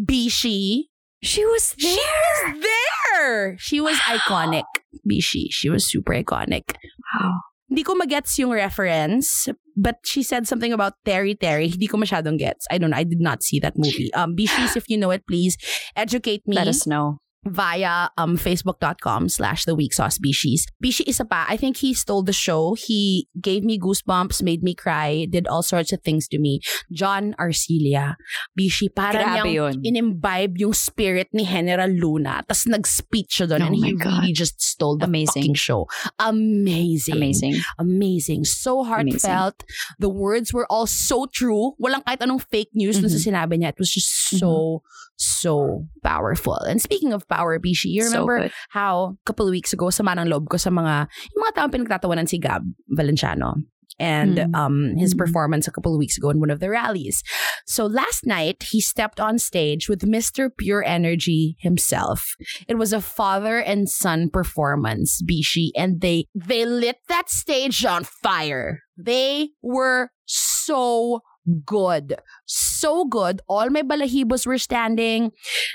Bishi. 0.00 0.84
She 1.22 1.44
was 1.46 1.74
there. 1.80 1.88
She 1.88 1.96
was 1.96 2.62
there. 2.62 3.56
She 3.58 3.80
was 3.80 3.96
Wow. 4.06 4.16
iconic. 4.18 4.64
Bishi. 5.08 5.46
She 5.50 5.70
was 5.70 5.88
super 5.88 6.12
iconic. 6.12 6.74
Wow. 7.14 7.32
Hindi 7.70 7.82
ko 7.82 7.94
magets 7.94 8.38
yung 8.38 8.50
reference, 8.52 9.48
but 9.74 9.96
she 10.04 10.22
said 10.22 10.46
something 10.46 10.70
about 10.72 10.92
Terry 11.04 11.34
Terry. 11.34 11.66
Hindi 11.68 11.88
ko 11.88 11.96
masyadong 11.96 12.38
gets. 12.38 12.66
I 12.70 12.76
don't 12.78 12.90
know. 12.90 12.96
I 13.00 13.04
did 13.08 13.20
not 13.20 13.42
see 13.42 13.58
that 13.60 13.72
movie. 13.76 14.12
Um, 14.14 14.36
Bishis, 14.36 14.76
if 14.76 14.84
you 14.88 14.98
know 14.98 15.10
it, 15.10 15.24
please 15.26 15.56
educate 15.96 16.46
me 16.46 16.54
Let 16.54 16.68
us 16.68 16.86
know. 16.86 17.18
Via 17.46 18.08
um 18.16 18.36
facebook.com 18.36 19.28
slash 19.28 19.64
the 19.64 19.74
week 19.74 19.92
sauce 19.92 20.18
Bishi. 20.18 20.56
Bishi 20.82 21.04
isa 21.06 21.24
pa. 21.24 21.46
I 21.48 21.56
think 21.56 21.78
he 21.78 21.94
stole 21.94 22.22
the 22.22 22.32
show. 22.32 22.74
He 22.74 23.28
gave 23.40 23.64
me 23.64 23.78
goosebumps, 23.78 24.42
made 24.42 24.62
me 24.62 24.74
cry, 24.74 25.26
did 25.28 25.46
all 25.46 25.62
sorts 25.62 25.92
of 25.92 26.00
things 26.02 26.28
to 26.28 26.38
me. 26.38 26.60
John 26.92 27.34
Arcelia. 27.38 28.16
Bishi, 28.58 28.88
parang 28.88 29.22
Grabe 29.42 29.44
niyang 29.50 29.74
yun. 29.74 29.80
in-imbibe 29.84 30.56
yung 30.58 30.72
spirit 30.72 31.28
ni 31.32 31.44
General 31.44 31.90
Luna. 31.90 32.42
Tapos 32.48 32.66
nag-speech 32.66 33.30
siya 33.42 33.48
doon 33.48 33.62
Oh 33.62 33.66
and 33.68 33.76
he 33.76 33.92
God. 33.94 34.06
really 34.22 34.32
just 34.32 34.60
stole 34.62 34.96
the 34.96 35.04
Amazing. 35.06 35.42
fucking 35.42 35.54
show. 35.58 35.86
Amazing. 36.18 37.14
Amazing. 37.16 37.54
Amazing. 37.78 38.44
So 38.44 38.84
heartfelt. 38.84 39.64
The 39.98 40.08
words 40.08 40.52
were 40.52 40.66
all 40.70 40.86
so 40.86 41.26
true. 41.26 41.72
Walang 41.82 42.04
kahit 42.04 42.20
anong 42.20 42.42
fake 42.48 42.70
news 42.74 43.00
dun 43.00 43.08
sa 43.10 43.16
Mm-hmm. 43.16 43.30
sinabi 43.30 43.54
niya. 43.62 43.70
It 43.74 43.78
was 43.78 43.90
just 43.92 44.10
so, 44.38 44.82
so 45.16 45.86
powerful. 46.02 46.58
And 46.66 46.82
speaking 46.82 47.12
of 47.12 47.26
power, 47.34 47.58
Bishi, 47.58 47.90
you 47.90 48.02
So 48.06 48.22
remember 48.22 48.46
good. 48.46 48.52
how 48.70 49.18
a 49.18 49.24
couple 49.26 49.46
of 49.46 49.50
weeks 49.50 49.72
ago, 49.74 49.90
sama 49.90 50.14
ng 50.14 50.30
loob 50.30 50.46
ko 50.48 50.56
sa 50.56 50.70
mga, 50.70 51.10
yung 51.34 51.42
mga 51.42 51.52
taong 51.58 51.72
pinagtatawanan 51.74 52.28
si 52.30 52.38
Gab 52.38 52.62
Valenciano 52.94 53.58
and 54.02 54.38
Mm. 54.38 54.54
um, 54.58 54.76
his 54.98 55.14
Mm. 55.14 55.18
performance 55.22 55.68
a 55.68 55.70
couple 55.70 55.94
of 55.94 55.98
weeks 56.02 56.18
ago 56.18 56.30
in 56.30 56.40
one 56.42 56.50
of 56.50 56.58
the 56.58 56.66
rallies. 56.66 57.22
So 57.62 57.86
last 57.86 58.26
night, 58.26 58.74
he 58.74 58.80
stepped 58.82 59.22
on 59.22 59.38
stage 59.38 59.86
with 59.88 60.02
Mr. 60.02 60.50
Pure 60.50 60.82
Energy 60.82 61.54
himself. 61.62 62.34
It 62.66 62.74
was 62.74 62.90
a 62.92 62.98
father 63.00 63.62
and 63.62 63.86
son 63.86 64.30
performance, 64.34 65.22
Bishi, 65.22 65.70
and 65.78 66.02
they 66.02 66.26
they 66.34 66.66
lit 66.66 66.98
that 67.06 67.30
stage 67.30 67.86
on 67.86 68.02
fire. 68.02 68.82
They 68.98 69.54
were 69.62 70.10
so 70.26 71.22
good. 71.64 72.16
So 72.46 73.04
good. 73.04 73.40
All 73.48 73.70
my 73.70 73.82
balahibos 73.82 74.46
were 74.46 74.58
standing. 74.58 75.32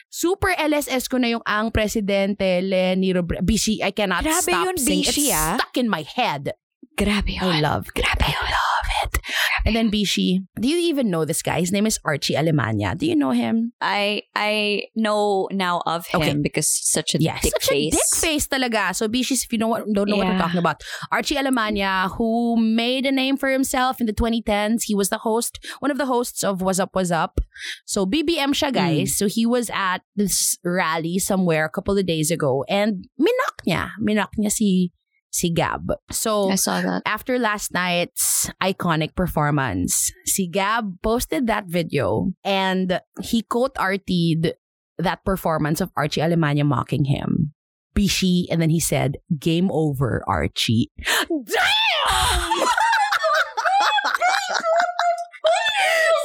Super 0.10 0.54
LSS 0.58 1.10
ko 1.10 1.18
na 1.18 1.34
yung 1.38 1.46
ang 1.46 1.72
presidente, 1.72 2.62
Lenny 2.62 3.14
Robredo. 3.14 3.42
Bishi, 3.46 3.82
I 3.84 3.92
cannot 3.92 4.24
Grabe 4.24 4.42
stop 4.50 4.66
yun, 4.66 4.78
singing. 4.78 5.06
Bishi, 5.06 5.30
It's 5.30 5.38
ah. 5.38 5.58
stuck 5.58 5.78
in 5.78 5.90
my 5.90 6.02
head. 6.04 6.54
Grabe 6.98 7.40
I 7.40 7.58
yun. 7.58 7.62
love, 7.64 7.94
grabe, 7.96 8.28
I 8.28 8.34
love. 8.36 8.69
And 9.70 9.76
then 9.78 9.92
Bishi, 9.94 10.42
do 10.60 10.66
you 10.68 10.78
even 10.90 11.10
know 11.14 11.26
this 11.26 11.46
guy? 11.46 11.60
His 11.62 11.72
name 11.72 11.86
is 11.86 12.00
Archie 12.04 12.34
Alemania. 12.34 12.98
Do 12.98 13.06
you 13.06 13.16
know 13.16 13.32
him? 13.32 13.74
I 13.80 14.24
I 14.34 14.90
know 14.98 15.48
now 15.54 15.86
of 15.86 16.08
him 16.10 16.22
Okay. 16.22 16.34
because 16.42 16.66
he's 16.74 16.90
such 16.90 17.14
a 17.14 17.22
Yes, 17.22 17.44
dick 17.46 17.54
such 17.54 17.70
face. 17.70 17.94
a 17.94 17.98
dick 18.02 18.12
face 18.18 18.48
talaga. 18.50 18.96
So 18.98 19.06
Bishis, 19.08 19.46
if 19.46 19.54
you 19.54 19.62
know 19.62 19.68
what, 19.70 19.86
don't 19.94 20.10
know 20.10 20.18
what 20.18 20.26
we're 20.26 20.42
talking 20.42 20.58
about, 20.58 20.82
Archie 21.12 21.36
Alemania, 21.38 22.10
who 22.18 22.58
made 22.58 23.06
a 23.06 23.12
name 23.14 23.38
for 23.38 23.50
himself 23.50 24.02
in 24.02 24.08
the 24.10 24.14
2010s, 24.14 24.90
he 24.90 24.96
was 24.96 25.10
the 25.10 25.20
host, 25.22 25.60
one 25.80 25.92
of 25.92 25.98
the 26.02 26.08
hosts 26.10 26.44
of 26.44 26.62
What's 26.66 26.80
Up, 26.80 26.90
What's 26.98 27.12
Up. 27.12 27.38
So 27.86 28.06
BBM 28.10 28.58
siya, 28.58 28.74
hmm. 28.74 28.82
guys. 28.82 29.16
So 29.16 29.28
he 29.30 29.46
was 29.46 29.70
at 29.70 30.02
this 30.16 30.58
rally 30.66 31.20
somewhere 31.20 31.66
a 31.66 31.70
couple 31.70 31.94
of 31.98 32.06
days 32.10 32.32
ago, 32.32 32.66
and 32.68 33.06
minak 33.22 33.56
niya, 33.68 33.92
minak 34.02 34.34
niya 34.40 34.50
si 34.52 34.92
si 35.32 35.50
Gab. 35.52 35.94
So 36.12 36.50
I 36.50 36.56
saw 36.56 36.82
that. 36.82 37.02
after 37.06 37.38
last 37.39 37.74
night's 37.74 38.50
iconic 38.62 39.15
performance, 39.15 40.12
si 40.26 40.48
Gab 40.48 41.02
posted 41.02 41.48
that 41.48 41.65
video 41.68 42.32
and 42.44 43.02
he 43.22 43.42
quote 43.44 43.76
arted 43.78 44.54
that 44.98 45.24
performance 45.24 45.82
of 45.82 45.92
Archie 45.96 46.22
Alemania 46.22 46.65
mocking 46.65 47.06
him. 47.06 47.54
Bishi, 47.96 48.46
and 48.52 48.62
then 48.62 48.70
he 48.70 48.80
said, 48.80 49.18
Game 49.38 49.70
over, 49.72 50.24
Archie. 50.28 50.92
Damn! 51.00 51.18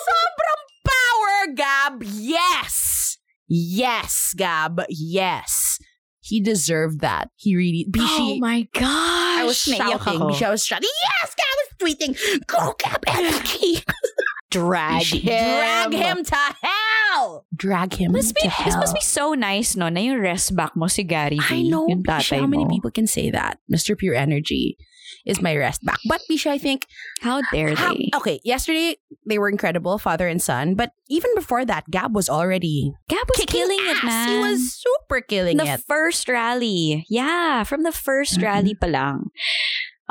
Sobrang 0.04 0.64
power, 0.84 1.54
Gab! 1.54 2.02
Yes! 2.04 3.18
Yes, 3.48 4.34
Gab. 4.36 4.82
Yes. 4.88 5.78
He 6.24 6.40
deserved 6.40 7.00
that. 7.00 7.28
He 7.36 7.54
really. 7.54 7.86
Bishi, 7.90 8.36
oh 8.36 8.38
my 8.40 8.66
gosh. 8.72 9.38
I 9.38 9.44
was 9.44 9.58
shouting. 9.58 10.20
Bishi, 10.24 10.42
I 10.42 10.50
was 10.50 10.64
shouting. 10.64 10.88
Yes, 11.20 11.34
Gab 11.36 11.54
was 11.60 11.68
tweeting. 11.76 12.46
Go, 12.46 12.72
energy. 13.06 13.84
drag 14.50 15.02
Bishi, 15.02 15.20
him. 15.20 15.90
Drag 15.90 15.92
him 15.92 16.24
to 16.24 16.36
hell! 16.62 17.44
Drag 17.54 17.92
him 17.92 18.12
Must 18.12 18.34
be, 18.34 18.40
to 18.42 18.48
hell. 18.48 18.64
this 18.64 18.76
must 18.76 18.94
be 18.94 19.02
so 19.02 19.34
nice, 19.34 19.76
no? 19.76 19.90
Na 19.90 20.00
yung 20.00 20.18
rest 20.18 20.56
back 20.56 20.74
mo 20.74 20.86
si 20.86 21.02
Gary. 21.02 21.38
I 21.42 21.60
know, 21.62 21.86
tatay 21.88 22.40
how 22.40 22.46
many 22.46 22.64
mo. 22.64 22.70
people 22.70 22.90
can 22.90 23.06
say 23.06 23.30
that? 23.30 23.58
Mr. 23.70 23.98
Pure 23.98 24.14
Energy 24.14 24.78
is 25.24 25.40
my 25.40 25.56
rest 25.56 25.84
back. 25.84 25.98
But 26.08 26.20
Bisha, 26.30 26.50
I 26.52 26.58
think 26.58 26.86
How 27.20 27.40
dare 27.52 27.74
How- 27.74 27.94
they? 27.94 28.10
okay, 28.14 28.40
yesterday 28.44 28.96
they 29.26 29.38
were 29.38 29.48
incredible, 29.48 29.96
father 29.98 30.28
and 30.28 30.40
son. 30.42 30.74
But 30.76 30.92
even 31.08 31.32
before 31.34 31.64
that, 31.64 31.88
Gab 31.90 32.14
was 32.14 32.28
already 32.28 32.92
Gab 33.08 33.24
was 33.32 33.44
killing 33.46 33.80
ass. 33.88 33.96
it, 33.96 34.04
man. 34.04 34.28
He 34.28 34.38
was 34.44 34.60
super 34.76 35.20
killing 35.24 35.56
it. 35.58 35.64
the 35.64 35.78
first 35.88 36.28
rally. 36.28 37.06
Yeah, 37.08 37.64
from 37.64 37.82
the 37.82 37.92
1st 37.92 38.38
Mhm. 38.38 38.42
rally 38.44 38.74
pa 38.76 38.86
lang. 38.86 39.30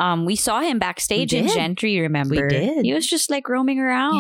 Um, 0.02 0.26
we 0.26 0.34
saw 0.36 0.62
him 0.66 0.80
backstage 0.82 1.34
in. 1.38 1.46
Gentry, 1.48 2.00
remember? 2.02 2.50
did. 2.50 2.82
He 2.84 2.94
was 2.98 3.06
just 3.06 3.30
like 3.30 3.46
roaming 3.48 3.78
around. 3.78 4.18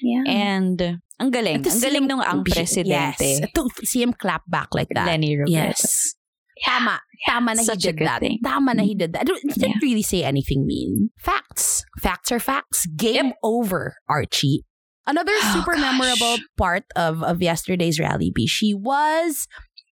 yeah. 0.00 0.24
yeah. 0.24 0.24
And 0.32 0.76
ang 1.20 1.28
galing. 1.28 1.60
Ang 1.60 1.68
see 1.68 1.84
galing 1.92 2.08
him- 2.08 2.08
nung 2.08 2.24
ang 2.24 2.40
presidente. 2.44 3.44
Yes. 3.44 3.52
To 3.52 3.68
see 3.84 4.00
him 4.00 4.16
clap 4.16 4.48
back 4.48 4.72
like 4.72 4.88
that. 4.96 5.04
Leni 5.04 5.36
Robredo. 5.36 5.52
Yes. 5.52 6.15
Tama. 6.64 7.00
Tama 7.26 7.54
na 7.54 7.60
he 7.60 7.66
Such 7.66 7.84
a 7.84 7.92
did 7.92 7.98
that. 8.06 8.20
thing. 8.20 8.38
Tama 8.44 8.74
na 8.74 8.82
he 8.82 8.94
did 8.94 9.12
that. 9.12 9.26
Don't, 9.26 9.40
He 9.42 9.48
didn't 9.60 9.76
Yeah. 9.82 9.88
really 9.88 10.02
say 10.02 10.22
anything 10.24 10.66
mean. 10.66 11.10
Facts. 11.18 11.84
Facts 12.00 12.32
are 12.32 12.40
facts. 12.40 12.86
Game 12.96 13.32
over, 13.42 13.96
Archie. 14.08 14.64
Another 15.06 15.32
Oh, 15.36 15.52
super 15.54 15.72
gosh. 15.74 15.80
memorable 15.82 16.36
part 16.56 16.84
of, 16.96 17.22
of 17.22 17.42
yesterday's 17.42 18.00
rally 18.00 18.32
B. 18.34 18.46
She 18.46 18.74
was 18.74 19.46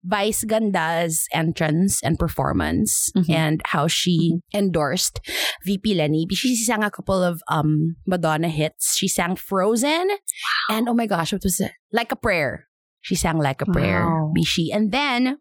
Vice 0.04 0.44
Ganda's 0.44 1.26
entrance 1.32 2.00
and 2.02 2.16
performance 2.18 3.10
Mhm. 3.16 3.30
and 3.30 3.60
how 3.66 3.88
she 3.88 4.38
endorsed 4.54 5.18
VP 5.64 5.94
Leni. 5.94 6.26
She 6.30 6.54
sang 6.56 6.84
a 6.84 6.90
couple 6.90 7.22
of 7.22 7.40
um 7.50 7.96
Madonna 8.06 8.48
hits. 8.48 8.94
She 8.96 9.08
sang 9.08 9.34
Frozen 9.36 10.08
and 10.70 10.88
oh 10.88 10.94
my 10.94 11.06
gosh, 11.06 11.32
what 11.32 11.42
was 11.42 11.58
it? 11.60 11.72
Like 11.92 12.12
a 12.12 12.16
Prayer. 12.16 12.66
She 13.02 13.14
sang 13.16 13.38
Like 13.38 13.62
a 13.62 13.66
Prayer. 13.66 14.06
Wow. 14.06 14.32
Bishi. 14.36 14.68
And 14.72 14.90
then 14.92 15.38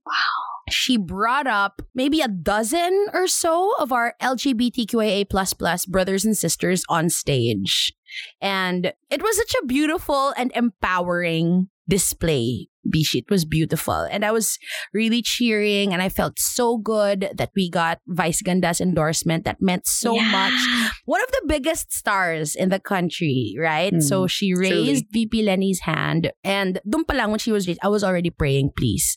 she 0.70 0.98
brought 0.98 1.48
up 1.48 1.82
maybe 1.94 2.22
a 2.22 2.28
dozen 2.28 3.08
or 3.14 3.28
so 3.28 3.74
of 3.80 3.92
our 3.92 4.16
LGBTQIA 4.22 5.30
plus 5.30 5.54
plus 5.54 5.86
brothers 5.86 6.26
and 6.26 6.38
sisters 6.38 6.84
on 6.90 7.10
stage. 7.10 7.94
And 8.42 8.94
it 9.10 9.22
was 9.22 9.38
such 9.38 9.56
a 9.62 9.66
beautiful 9.66 10.34
and 10.38 10.52
empowering 10.56 11.70
display. 11.88 12.68
Bishi. 12.88 13.20
It 13.26 13.30
was 13.30 13.46
beautiful. 13.46 14.08
And 14.10 14.24
I 14.24 14.32
was 14.32 14.58
really 14.94 15.22
cheering 15.22 15.94
and 15.94 16.02
I 16.02 16.10
felt 16.10 16.40
so 16.40 16.78
good 16.78 17.30
that 17.36 17.52
we 17.56 17.70
got 17.70 18.00
Vice 18.08 18.42
Ganda's 18.42 18.80
endorsement. 18.82 19.46
That 19.46 19.62
meant 19.62 19.88
so 19.88 20.16
Yeah. 20.16 20.32
much. 20.32 20.92
One 21.06 21.22
of 21.22 21.32
the 21.32 21.44
biggest 21.48 21.92
stars 21.92 22.56
in 22.56 22.70
the 22.70 22.80
country, 22.80 23.56
right? 23.60 23.94
Mm, 23.94 24.04
so 24.04 24.28
she 24.28 24.54
raised 24.54 25.06
VP 25.12 25.44
Leni's 25.44 25.82
hand. 25.82 26.32
And 26.44 26.80
dun 26.88 27.06
pa 27.06 27.14
lang 27.16 27.30
when 27.32 27.40
she 27.40 27.52
was 27.52 27.68
raised, 27.68 27.80
I 27.84 27.90
was 27.90 28.04
already 28.04 28.30
praying, 28.30 28.72
please, 28.78 29.16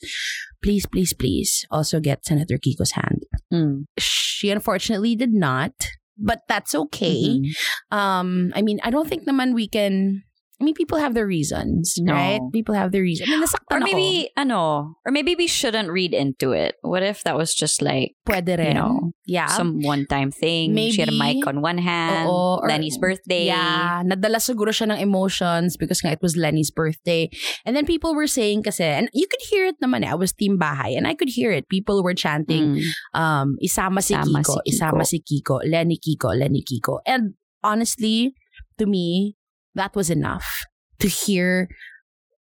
please, 0.62 0.87
please, 0.87 1.12
please 1.12 1.64
also 1.70 2.00
get 2.00 2.24
Senator 2.24 2.59
Kiko's 2.59 2.92
hand. 2.92 3.24
Mm. 3.52 3.85
She 3.98 4.50
unfortunately 4.50 5.14
did 5.16 5.33
not, 5.33 5.72
but 6.16 6.42
that's 6.48 6.74
okay. 6.74 7.38
Mhm. 7.38 7.52
Um, 7.90 8.52
I 8.54 8.62
mean, 8.62 8.81
I 8.83 8.90
don't 8.90 9.09
think 9.09 9.26
naman 9.26 9.54
we 9.54 9.68
can. 9.68 10.22
I 10.59 10.64
mean, 10.66 10.75
people 10.75 10.99
have 10.99 11.14
their 11.14 11.27
reasons, 11.27 11.94
No. 12.03 12.12
right? 12.18 12.42
People 12.51 12.75
have 12.75 12.90
their 12.90 13.07
reasons. 13.07 13.31
I 13.31 13.38
mean, 13.38 13.38
Or 13.38 13.47
nasaktan 13.47 13.79
ako. 13.79 13.87
maybe, 13.87 14.27
ano, 14.35 14.99
or 15.07 15.12
maybe 15.14 15.38
we 15.38 15.47
shouldn't 15.47 15.87
read 15.87 16.11
into 16.11 16.51
it. 16.51 16.75
What 16.83 17.07
if 17.07 17.23
that 17.23 17.38
was 17.38 17.55
just 17.55 17.79
like 17.79 18.18
Pwede 18.27 18.59
rin. 18.59 18.66
you 18.66 18.75
know, 18.75 19.14
yeah. 19.23 19.47
some 19.47 19.79
one-time 19.87 20.35
thing? 20.35 20.75
She 20.90 20.99
had 20.99 21.09
a 21.09 21.14
Maybe. 21.14 21.38
mic 21.38 21.47
on 21.47 21.62
one 21.62 21.79
hand, 21.79 22.27
Oo, 22.27 22.59
or- 22.59 22.66
Lenny's 22.66 22.99
birthday. 22.99 23.47
Yeah, 23.55 24.03
nadala 24.03 24.42
siguro 24.42 24.75
siya 24.75 24.90
ng 24.90 24.99
emotions 24.99 25.79
because 25.79 26.03
nga 26.03 26.11
it 26.11 26.23
was 26.27 26.35
Lenny's 26.35 26.75
birthday. 26.75 27.31
And 27.62 27.79
then 27.79 27.87
people 27.87 28.18
were 28.18 28.27
saying 28.27 28.66
kasi, 28.66 28.83
and 28.83 29.07
you 29.14 29.31
could 29.31 29.47
hear 29.55 29.71
it 29.71 29.79
naman 29.79 30.03
eh, 30.03 30.11
I 30.11 30.18
was 30.18 30.35
team 30.35 30.59
bahay 30.59 30.99
and 30.99 31.07
I 31.07 31.14
could 31.14 31.31
hear 31.31 31.55
it. 31.55 31.71
People 31.71 32.03
were 32.03 32.18
chanting, 32.18 32.83
Mm. 32.83 32.90
um, 33.14 33.49
isama 33.62 34.03
si 34.03 34.11
Isama 34.18 34.42
Kiko, 34.42 34.59
si 34.59 34.59
Kiko. 34.59 34.75
isama 34.75 35.03
si 35.07 35.18
Kiko, 35.23 35.57
Lenny 35.62 36.03
Kiko, 36.03 36.35
Lenny 36.35 36.66
Kiko. 36.66 36.99
And 37.07 37.38
honestly, 37.62 38.35
to 38.83 38.87
me, 38.90 39.38
that 39.79 39.95
was 39.95 40.11
enough 40.11 40.67
to 40.99 41.07
hear 41.07 41.71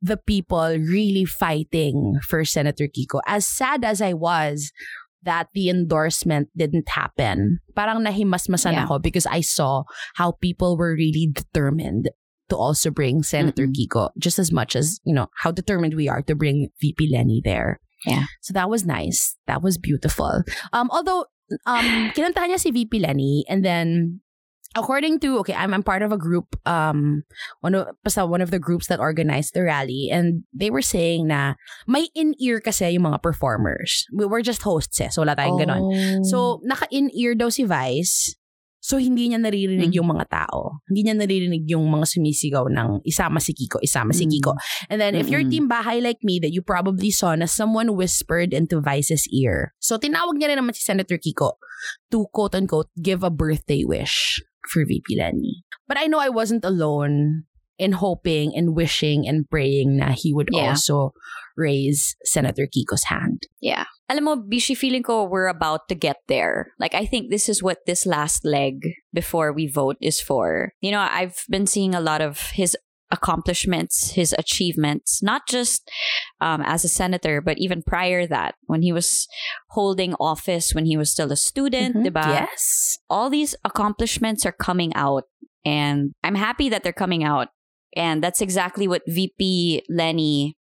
the 0.03 0.17
people 0.17 0.77
really 0.77 1.25
fighting 1.25 2.19
for 2.27 2.45
Senator 2.45 2.85
Kiko. 2.87 3.19
As 3.25 3.47
sad 3.47 3.83
as 3.83 4.01
I 4.01 4.13
was 4.13 4.71
that 5.23 5.47
the 5.55 5.69
endorsement 5.71 6.49
didn't 6.55 6.89
happen, 6.91 7.59
parang 7.75 8.03
nahimasmasan 8.03 8.75
Yeah. 8.75 8.83
ako 8.85 8.99
because 8.99 9.25
I 9.25 9.39
saw 9.41 9.87
how 10.19 10.35
people 10.37 10.75
were 10.77 10.93
really 10.93 11.31
determined 11.31 12.11
to 12.51 12.55
also 12.59 12.91
bring 12.91 13.23
Senator 13.23 13.63
Mm-mm. 13.65 13.73
Kiko 13.73 14.11
just 14.19 14.37
as 14.37 14.51
much 14.51 14.75
as, 14.75 14.99
you 15.07 15.15
know, 15.15 15.31
how 15.39 15.49
determined 15.55 15.95
we 15.95 16.11
are 16.11 16.21
to 16.27 16.35
bring 16.35 16.67
VP 16.83 17.07
Leni 17.07 17.39
there. 17.39 17.79
Yeah. 18.05 18.27
So 18.43 18.51
that 18.51 18.67
was 18.69 18.83
nice. 18.85 19.39
That 19.47 19.63
was 19.63 19.79
beautiful. 19.79 20.43
Um, 20.75 20.91
although, 20.91 21.31
um, 21.65 22.11
kinantahan 22.11 22.51
niya 22.51 22.59
si 22.59 22.75
VP 22.75 22.99
Leni 22.99 23.47
and 23.47 23.63
then 23.63 24.19
according 24.75 25.19
to 25.21 25.37
okay 25.39 25.53
I'm, 25.53 25.73
I'm 25.73 25.83
part 25.83 26.01
of 26.01 26.11
a 26.11 26.17
group 26.17 26.57
um 26.65 27.23
one 27.61 27.75
of 27.77 27.87
basta 28.01 28.25
one 28.25 28.41
of 28.41 28.49
the 28.49 28.59
groups 28.59 28.87
that 28.89 28.99
organized 28.99 29.53
the 29.53 29.63
rally 29.63 30.09
and 30.11 30.43
they 30.53 30.69
were 30.73 30.81
saying 30.81 31.27
na 31.29 31.53
may 31.85 32.09
in-ear 32.17 32.57
kasi 32.59 32.89
yung 32.93 33.05
mga 33.05 33.21
performers 33.21 34.05
we 34.13 34.25
were 34.25 34.41
just 34.41 34.65
hosts 34.65 34.97
eh 35.01 35.09
so 35.13 35.21
wala 35.21 35.37
tayong 35.37 35.61
ganon 35.61 35.81
Oh. 35.83 36.23
so 36.25 36.37
naka 36.65 36.89
in-ear 36.89 37.37
daw 37.37 37.53
si 37.53 37.63
Vice 37.69 38.33
so 38.83 38.99
hindi 38.99 39.31
niya 39.31 39.39
naririnig 39.39 39.95
Mm. 39.95 39.97
yung 40.01 40.09
mga 40.11 40.25
tao 40.27 40.83
hindi 40.91 41.07
niya 41.07 41.15
naririnig 41.15 41.63
yung 41.71 41.87
mga 41.87 42.03
sumisigaw 42.03 42.67
ng 42.67 42.99
isama 43.07 43.39
si 43.39 43.55
Kiko 43.55 43.79
isama 43.79 44.11
si 44.11 44.27
Mm. 44.27 44.31
Kiko 44.35 44.51
and 44.91 44.99
then 44.99 45.15
if 45.15 45.31
you're 45.31 45.39
Mm-mm. 45.45 45.53
team 45.55 45.71
bahay 45.71 46.03
like 46.03 46.19
me 46.19 46.35
that 46.43 46.51
you 46.51 46.59
probably 46.59 47.07
saw 47.07 47.31
na 47.31 47.47
someone 47.47 47.95
whispered 47.95 48.51
into 48.51 48.83
Vice's 48.83 49.23
ear 49.31 49.71
so 49.79 49.95
tinawag 49.95 50.35
niya 50.35 50.51
rin 50.51 50.59
naman 50.59 50.75
si 50.75 50.83
Senator 50.83 51.15
Kiko 51.15 51.55
to 52.11 52.27
quote 52.35 52.59
unquote 52.59 52.91
give 52.99 53.23
a 53.23 53.31
birthday 53.31 53.87
wish 53.87 54.43
for 54.69 54.85
VP 54.85 55.17
Leni. 55.17 55.63
But 55.87 55.97
I 55.99 56.05
know 56.07 56.19
I 56.19 56.29
wasn't 56.29 56.63
alone 56.65 57.43
in 57.79 57.93
hoping 57.93 58.53
and 58.55 58.75
wishing 58.75 59.27
and 59.27 59.49
praying 59.49 59.97
na 59.97 60.13
he 60.13 60.31
would 60.33 60.49
Yeah. 60.51 60.69
also 60.77 61.11
raise 61.57 62.15
Senator 62.23 62.67
Kiko's 62.69 63.05
hand. 63.05 63.43
Yeah. 63.61 63.85
Alam 64.09 64.23
mo, 64.23 64.35
Bishi, 64.37 64.77
feeling 64.77 65.01
ko 65.03 65.25
we're 65.25 65.47
about 65.49 65.87
to 65.89 65.95
get 65.95 66.17
there. 66.27 66.71
Like, 66.79 66.93
I 66.93 67.05
think 67.05 67.29
this 67.29 67.49
is 67.49 67.61
what 67.63 67.79
this 67.85 68.05
last 68.05 68.45
leg 68.45 68.81
before 69.13 69.51
we 69.53 69.67
vote 69.67 69.97
is 70.01 70.21
for. 70.21 70.73
You 70.81 70.91
know, 70.91 71.01
I've 71.01 71.45
been 71.49 71.65
seeing 71.65 71.93
a 71.95 72.01
lot 72.01 72.21
of 72.21 72.53
his 72.53 72.77
accomplishments, 73.11 74.11
his 74.11 74.33
achievements, 74.37 75.21
not 75.23 75.47
just 75.47 75.89
um, 76.41 76.61
as 76.65 76.83
a 76.83 76.89
senator, 76.89 77.41
but 77.41 77.57
even 77.57 77.81
prior 77.81 78.25
that, 78.27 78.55
when 78.65 78.81
he 78.81 78.91
was 78.91 79.27
holding 79.69 80.13
office, 80.19 80.73
when 80.73 80.85
he 80.85 80.97
was 80.97 81.09
still 81.11 81.31
a 81.31 81.37
student, 81.37 81.95
Mhm. 81.95 82.05
diba? 82.09 82.27
Yes. 82.49 82.72
All 83.09 83.29
these 83.29 83.55
accomplishments 83.63 84.45
are 84.45 84.51
coming 84.51 84.93
out 84.95 85.23
and 85.65 86.13
I'm 86.23 86.35
happy 86.35 86.69
that 86.69 86.83
they're 86.83 86.93
coming 86.93 87.23
out. 87.23 87.49
And 87.95 88.23
that's 88.23 88.41
exactly 88.41 88.87
what 88.87 89.03
VP 89.07 89.83
Leni 89.89 90.57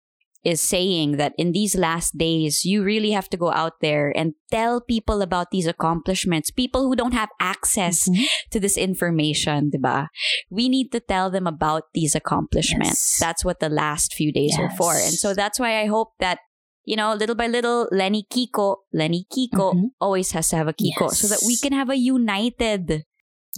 is 0.45 0.61
saying 0.61 1.17
that 1.17 1.33
in 1.37 1.51
these 1.51 1.75
last 1.75 2.17
days, 2.17 2.65
you 2.65 2.85
really 2.85 3.11
have 3.11 3.29
to 3.29 3.37
go 3.37 3.51
out 3.51 3.81
there 3.81 4.17
and 4.17 4.35
tell 4.49 4.81
people 4.81 5.21
about 5.21 5.51
these 5.51 5.67
accomplishments. 5.67 6.53
People 6.53 6.87
who 6.87 6.95
don't 6.95 7.15
have 7.15 7.31
access 7.41 8.09
Mhm. 8.09 8.27
to 8.53 8.61
this 8.61 8.77
information, 8.77 9.73
diba? 9.75 10.07
We 10.49 10.69
need 10.69 10.93
to 10.93 11.01
tell 11.01 11.31
them 11.31 11.49
about 11.49 11.91
these 11.95 12.15
accomplishments. 12.15 12.91
Yes. 12.91 13.17
That's 13.19 13.45
what 13.45 13.59
the 13.59 13.69
last 13.69 14.15
few 14.15 14.33
days 14.33 14.57
are 14.57 14.71
for. 14.71 14.95
And 14.95 15.15
so 15.15 15.35
that's 15.35 15.59
why 15.59 15.81
I 15.81 15.87
hope 15.87 16.11
that 16.21 16.39
you 16.87 16.95
know, 16.95 17.13
little 17.19 17.35
by 17.35 17.51
little, 17.51 17.89
Lenny 17.91 18.25
Kiko, 18.31 18.87
Lenny 18.95 19.27
Kiko 19.27 19.75
Mhm. 19.75 19.91
always 20.01 20.31
has 20.33 20.49
to 20.51 20.57
have 20.57 20.71
a 20.71 20.73
Kiko 20.73 21.11
so 21.11 21.27
that 21.27 21.43
we 21.43 21.59
Yes. 21.59 21.63
can 21.67 21.75
have 21.75 21.91
a 21.91 21.99
united 21.99 23.03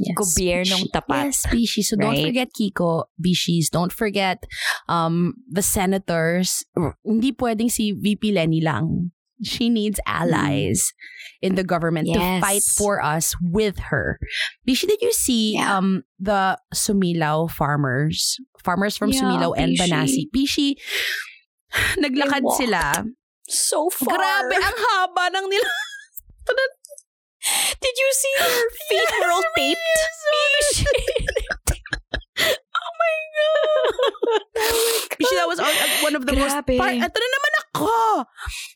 Yes. 0.00 0.14
gobyernong 0.16 0.88
tapat. 0.94 1.34
Yes, 1.34 1.44
Bishi. 1.52 1.82
So 1.84 1.98
don't 2.00 2.14
Right? 2.16 2.24
forget 2.24 2.48
Kiko, 2.56 3.10
Bishis. 3.20 3.68
Don't 3.68 3.92
forget 3.92 4.46
um, 4.88 5.34
the 5.44 5.60
senators. 5.60 6.64
Hindi 7.04 7.34
pwedeng 7.36 7.68
si 7.70 7.92
VP 7.92 8.32
Lenny 8.32 8.62
lang. 8.64 9.12
She 9.42 9.68
needs 9.70 10.00
allies 10.06 10.90
in 11.42 11.54
the 11.54 11.62
government 11.62 12.10
to 12.10 12.18
Yes. 12.18 12.40
fight 12.42 12.64
for 12.64 12.98
us 12.98 13.34
with 13.38 13.78
her. 13.94 14.18
Bishi, 14.66 14.86
did 14.90 14.98
you 15.02 15.12
see 15.14 15.54
Yeah. 15.54 15.78
um 15.78 16.02
the 16.18 16.58
Sumilao 16.74 17.46
farmers? 17.50 18.38
Farmers 18.64 18.96
from 18.98 19.10
Yeah, 19.14 19.20
Sumilao 19.22 19.54
and 19.54 19.74
Bishi. 19.74 19.82
Banasi. 19.82 20.22
Bishi, 20.34 20.68
naglakad 22.02 22.42
sila. 22.56 23.04
So 23.48 23.88
far. 23.88 24.12
Grabe, 24.12 24.60
ang 24.60 24.76
haba 24.76 25.32
ng 25.32 25.48
nila. 25.48 25.72
Did 27.80 27.96
you 27.96 28.10
see 28.12 28.34
her 28.44 28.60
feet 28.92 29.08
were 29.24 29.32
all 29.32 29.46
taped? 29.56 29.80
Bishi, 35.18 35.34
that 35.40 35.48
was 35.48 35.58
on- 35.60 35.72
one 36.04 36.14
of 36.14 36.26
the 36.26 36.34
most... 36.36 36.52
Grabe. 36.52 36.76
Par- 36.76 36.92
ito 36.92 37.18
na 37.18 37.28
naman. 37.32 37.47
Nako! 37.74 38.24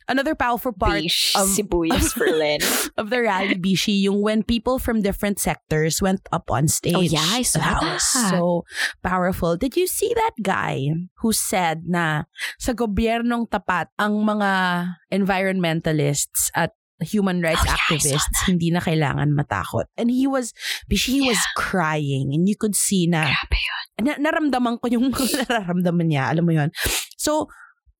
Another 0.09 0.35
powerful 0.35 0.72
part 0.72 1.02
Bish, 1.02 1.33
of- 1.37 1.48
sibuyas 1.48 2.12
for 2.12 2.26
Len. 2.40 2.61
of 2.96 3.11
the 3.11 3.22
rally, 3.22 3.55
Bishi, 3.57 4.02
yung 4.02 4.20
when 4.22 4.42
people 4.42 4.78
from 4.78 5.00
different 5.02 5.38
sectors 5.38 6.02
went 6.02 6.20
up 6.33 6.50
on 6.50 6.68
stage. 6.68 6.94
Oh, 6.96 7.00
yeah, 7.00 7.24
I 7.33 7.42
saw 7.42 7.61
that. 7.61 7.83
was 7.83 8.05
that. 8.14 8.31
so 8.31 8.64
powerful. 9.02 9.57
Did 9.57 9.76
you 9.76 9.87
see 9.87 10.12
that 10.14 10.35
guy 10.42 10.88
who 11.24 11.33
said 11.33 11.85
na 11.88 12.24
sa 12.59 12.72
gobyernong 12.72 13.48
tapat 13.48 13.88
ang 13.98 14.20
mga 14.24 14.50
environmentalists 15.12 16.50
at 16.55 16.72
human 17.02 17.42
rights 17.42 17.59
Oh, 17.62 17.66
yeah, 17.66 17.74
activists 17.83 18.46
hindi 18.46 18.70
na 18.70 18.78
kailangan 18.78 19.35
matakot. 19.35 19.90
And 19.98 20.07
he 20.11 20.26
was, 20.31 20.55
Bishi, 20.87 21.18
he 21.18 21.22
was 21.26 21.40
crying 21.59 22.31
and 22.31 22.46
you 22.48 22.55
could 22.55 22.74
see 22.78 23.07
na 23.11 23.26
na, 23.98 24.14
naramdaman 24.18 24.78
ko 24.78 24.87
yung 24.87 25.11
nararamdaman 25.50 26.07
niya. 26.11 26.31
Alam 26.31 26.44
mo 26.46 26.52
yun. 26.55 26.70
So, 27.18 27.50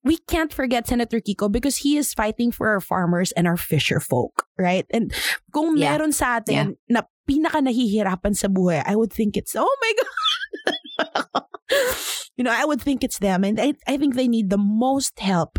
we 0.05 0.19
can't 0.27 0.53
forget 0.53 0.87
Senator 0.87 1.21
Kiko 1.21 1.51
because 1.51 1.79
he 1.87 1.97
is 1.97 2.13
fighting 2.15 2.51
for 2.51 2.69
our 2.69 2.81
farmers 2.81 3.31
and 3.33 3.47
our 3.47 3.57
fisher 3.57 4.01
folk, 4.01 4.47
right? 4.59 4.87
And 4.91 5.15
kung 5.55 5.79
Yeah. 5.79 5.95
meron 5.95 6.13
sa 6.13 6.43
atin 6.43 6.77
na 6.91 7.03
pinaka 7.29 7.63
nahihirapan 7.63 8.35
sa 8.35 8.49
buhay, 8.51 8.83
I 8.85 8.97
would 8.99 9.13
think 9.15 9.37
it's, 9.39 9.55
oh 9.55 9.77
my 9.81 9.93
God! 9.95 11.45
you 12.37 12.45
know, 12.45 12.53
I 12.55 12.65
would 12.65 12.83
think 12.83 13.05
it's 13.05 13.19
them. 13.19 13.45
And 13.45 13.61
I, 13.61 13.75
I 13.87 13.97
think 13.97 14.15
they 14.15 14.29
need 14.29 14.51
the 14.51 14.59
most 14.59 15.19
help. 15.21 15.59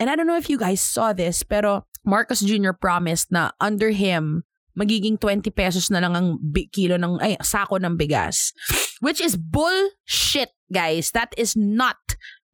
And 0.00 0.08
I 0.08 0.16
don't 0.16 0.26
know 0.26 0.36
if 0.40 0.48
you 0.48 0.58
guys 0.58 0.80
saw 0.80 1.12
this, 1.12 1.42
pero 1.42 1.84
Marcos 2.04 2.40
Jr. 2.40 2.72
promised 2.72 3.30
na 3.30 3.50
under 3.60 3.90
him, 3.90 4.44
magiging 4.78 5.20
20 5.20 5.50
pesos 5.52 5.90
na 5.90 6.00
lang 6.00 6.16
ang 6.16 6.40
kilo 6.72 6.96
ng, 6.96 7.20
ay, 7.20 7.36
sako 7.44 7.76
ng 7.76 7.96
bigas. 8.00 8.56
Which 9.00 9.20
is 9.20 9.36
bullshit, 9.36 10.50
guys. 10.72 11.10
That 11.12 11.34
is 11.36 11.52
not 11.54 11.96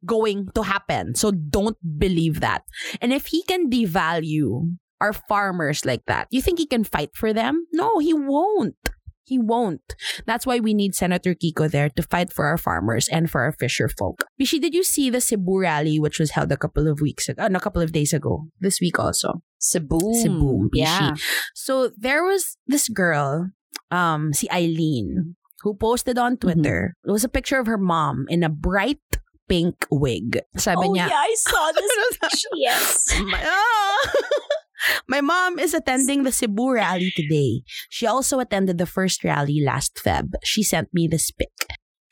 going 0.05 0.49
to 0.55 0.63
happen. 0.63 1.15
So 1.15 1.31
don't 1.31 1.77
believe 1.97 2.39
that. 2.39 2.63
And 3.01 3.13
if 3.13 3.27
he 3.27 3.43
can 3.43 3.69
devalue 3.69 4.77
our 5.01 5.13
farmers 5.13 5.85
like 5.85 6.03
that, 6.07 6.27
you 6.29 6.41
think 6.41 6.59
he 6.59 6.65
can 6.65 6.83
fight 6.83 7.11
for 7.15 7.33
them? 7.33 7.65
No, 7.71 7.99
he 7.99 8.13
won't. 8.13 8.75
He 9.23 9.37
won't. 9.37 9.95
That's 10.25 10.47
why 10.47 10.57
we 10.57 10.73
need 10.73 10.95
Senator 10.95 11.35
Kiko 11.35 11.69
there 11.69 11.89
to 11.89 12.01
fight 12.01 12.33
for 12.33 12.45
our 12.45 12.57
farmers 12.57 13.07
and 13.07 13.29
for 13.29 13.41
our 13.41 13.51
fisher 13.51 13.87
folk. 13.87 14.25
Bishi, 14.41 14.59
did 14.59 14.73
you 14.73 14.83
see 14.83 15.11
the 15.11 15.21
Cebu 15.21 15.59
rally, 15.59 15.99
which 15.99 16.17
was 16.17 16.31
held 16.31 16.51
a 16.51 16.57
couple 16.57 16.87
of 16.87 16.99
weeks 16.99 17.29
ago, 17.29 17.43
uh, 17.43 17.47
no, 17.47 17.57
a 17.57 17.61
couple 17.61 17.81
of 17.81 17.91
days 17.91 18.11
ago, 18.11 18.47
this 18.59 18.81
week 18.81 18.97
also? 18.97 19.43
Cebu. 19.59 19.99
Cebu, 20.15 20.69
Yeah. 20.73 21.13
So 21.53 21.91
there 21.95 22.23
was 22.23 22.57
this 22.65 22.89
girl, 22.89 23.51
um, 23.91 24.33
si 24.33 24.49
Eileen, 24.49 25.35
who 25.61 25.75
posted 25.75 26.17
on 26.17 26.37
Twitter. 26.37 26.95
It 27.05 27.11
was 27.11 27.23
a 27.23 27.29
picture 27.29 27.59
of 27.59 27.67
her 27.67 27.77
mom 27.77 28.25
in 28.29 28.43
a 28.43 28.49
bright 28.49 29.01
pink 29.49 29.75
wig. 29.89 30.39
Sabi 30.55 30.85
oh, 30.85 30.93
niya, 30.93 31.09
yeah, 31.09 31.25
I 31.25 31.33
saw 31.35 31.71
this. 31.75 32.45
yes. 32.55 32.85
my, 33.25 33.41
ah! 33.49 33.99
My 35.07 35.19
mom 35.19 35.59
is 35.59 35.73
attending 35.73 36.23
the 36.23 36.31
Cebu 36.31 36.71
rally 36.71 37.11
today. 37.11 37.63
She 37.89 38.07
also 38.07 38.39
attended 38.39 38.77
the 38.77 38.85
first 38.85 39.23
rally 39.23 39.59
last 39.59 39.99
Feb. 39.99 40.39
She 40.43 40.63
sent 40.63 40.93
me 40.93 41.07
this 41.07 41.31
pic. 41.31 41.51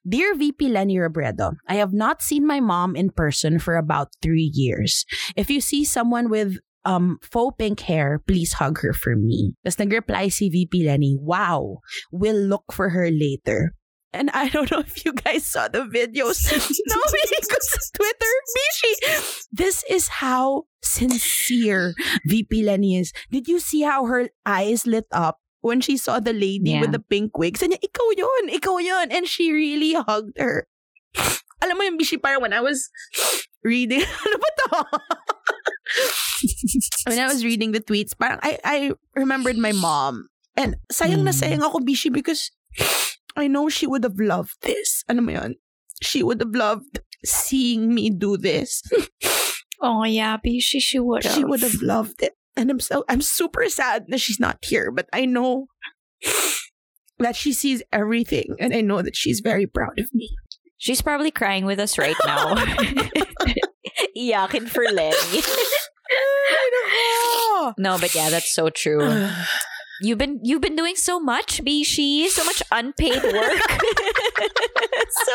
Dear 0.07 0.35
VP 0.35 0.67
Leni 0.69 0.95
Robredo, 0.95 1.55
I 1.67 1.75
have 1.75 1.93
not 1.93 2.21
seen 2.21 2.47
my 2.47 2.59
mom 2.59 2.95
in 2.95 3.11
person 3.11 3.59
for 3.59 3.75
about 3.75 4.15
three 4.21 4.51
years. 4.53 5.05
If 5.35 5.49
you 5.49 5.59
see 5.59 5.83
someone 5.83 6.29
with 6.29 6.59
um, 6.87 7.19
faux 7.21 7.55
pink 7.59 7.81
hair, 7.81 8.23
please 8.25 8.53
hug 8.53 8.79
her 8.79 8.93
for 8.93 9.15
me. 9.15 9.51
Tapos 9.67 9.79
nag-reply 9.79 10.31
si 10.31 10.47
VP 10.47 10.87
Leni, 10.87 11.19
wow, 11.19 11.83
we'll 12.11 12.39
look 12.39 12.71
for 12.71 12.95
her 12.95 13.11
later. 13.11 13.75
And 14.13 14.31
I 14.31 14.47
don't 14.49 14.71
know 14.71 14.79
if 14.79 15.03
you 15.05 15.13
guys 15.13 15.45
saw 15.45 15.67
the 15.67 15.83
videos. 15.83 16.39
no, 16.87 16.97
because 17.11 17.91
Twitter, 17.95 18.33
Bishi. 18.55 18.93
This 19.51 19.83
is 19.89 20.07
how 20.23 20.65
sincere 20.81 21.93
VP 22.25 22.63
Leni 22.63 22.97
is. 22.97 23.11
Did 23.31 23.47
you 23.47 23.59
see 23.59 23.81
how 23.81 24.05
her 24.05 24.29
eyes 24.45 24.87
lit 24.87 25.05
up 25.11 25.39
when 25.61 25.81
she 25.81 25.97
saw 25.97 26.19
the 26.19 26.33
lady 26.33 26.71
Yeah. 26.71 26.81
with 26.81 26.93
the 26.95 27.03
pink 27.03 27.37
wigs? 27.37 27.59
Niya, 27.61 27.77
ikaw 27.83 28.07
yun, 28.15 28.49
ikaw 28.49 28.79
yun. 28.81 29.11
And 29.11 29.27
she 29.27 29.51
really 29.51 29.93
hugged 29.93 30.39
her. 30.39 30.67
Alam 31.61 31.77
mo 31.77 31.83
yung 31.83 31.97
Bishi, 31.99 32.15
parang 32.21 32.41
when 32.41 32.53
I 32.53 32.61
was 32.61 32.89
reading, 33.63 34.01
ano 34.25 34.35
ba 34.39 34.49
to? 34.55 34.67
when 37.07 37.19
I 37.19 37.27
was 37.27 37.43
reading 37.43 37.71
the 37.71 37.79
tweets, 37.81 38.13
parang 38.17 38.39
I, 38.41 38.57
I 38.63 38.91
remembered 39.15 39.57
my 39.57 39.71
mom. 39.71 40.29
And 40.55 40.75
sayang 40.91 41.23
na 41.27 41.31
Mm. 41.31 41.41
sayang 41.43 41.61
ako, 41.65 41.79
Bishi, 41.85 42.09
because 42.13 42.49
I 43.37 43.47
know 43.47 43.69
she 43.69 43.85
would 43.87 44.03
have 44.03 44.19
loved 44.19 44.57
this. 44.61 45.03
Ano 45.07 45.21
mo 45.21 45.31
yun? 45.31 45.55
She 46.01 46.23
would 46.23 46.41
have 46.41 46.55
loved 46.55 46.99
seeing 47.23 47.93
me 47.93 48.09
do 48.09 48.35
this. 48.37 48.83
Oh, 49.79 50.03
yeah, 50.03 50.37
she, 50.43 50.79
she 50.79 50.99
would 50.99 51.23
she 51.23 51.43
would 51.43 51.61
have 51.61 51.81
loved 51.83 52.23
it. 52.23 52.33
And 52.55 52.71
I'm 52.71 52.79
so 52.79 53.05
I'm 53.07 53.21
super 53.21 53.69
sad 53.69 54.05
that 54.07 54.19
she's 54.19 54.39
not 54.39 54.57
here, 54.65 54.89
but 54.89 55.07
I 55.13 55.25
know 55.25 55.67
that 57.19 57.35
she 57.35 57.53
sees 57.53 57.83
everything 57.93 58.55
and 58.59 58.73
I 58.73 58.81
know 58.81 59.03
that 59.03 59.15
she's 59.15 59.39
very 59.39 59.67
proud 59.67 59.99
of 59.99 60.11
me. 60.13 60.29
She's 60.77 61.03
probably 61.03 61.29
crying 61.29 61.65
with 61.65 61.79
us 61.79 61.97
right 61.97 62.15
now. 62.25 62.55
Iyakin 64.17 64.67
for 64.67 64.83
Leni. 64.83 65.41
no, 67.77 67.97
but 67.99 68.13
yeah, 68.15 68.29
that's 68.29 68.53
so 68.53 68.69
true. 68.69 69.29
You've 70.01 70.17
been 70.17 70.39
you've 70.43 70.61
been 70.61 70.75
doing 70.75 70.95
so 70.95 71.19
much, 71.19 71.63
Bishi. 71.63 72.27
So 72.27 72.43
much 72.45 72.61
unpaid 72.71 73.23
work. 73.23 73.61
so, 75.09 75.33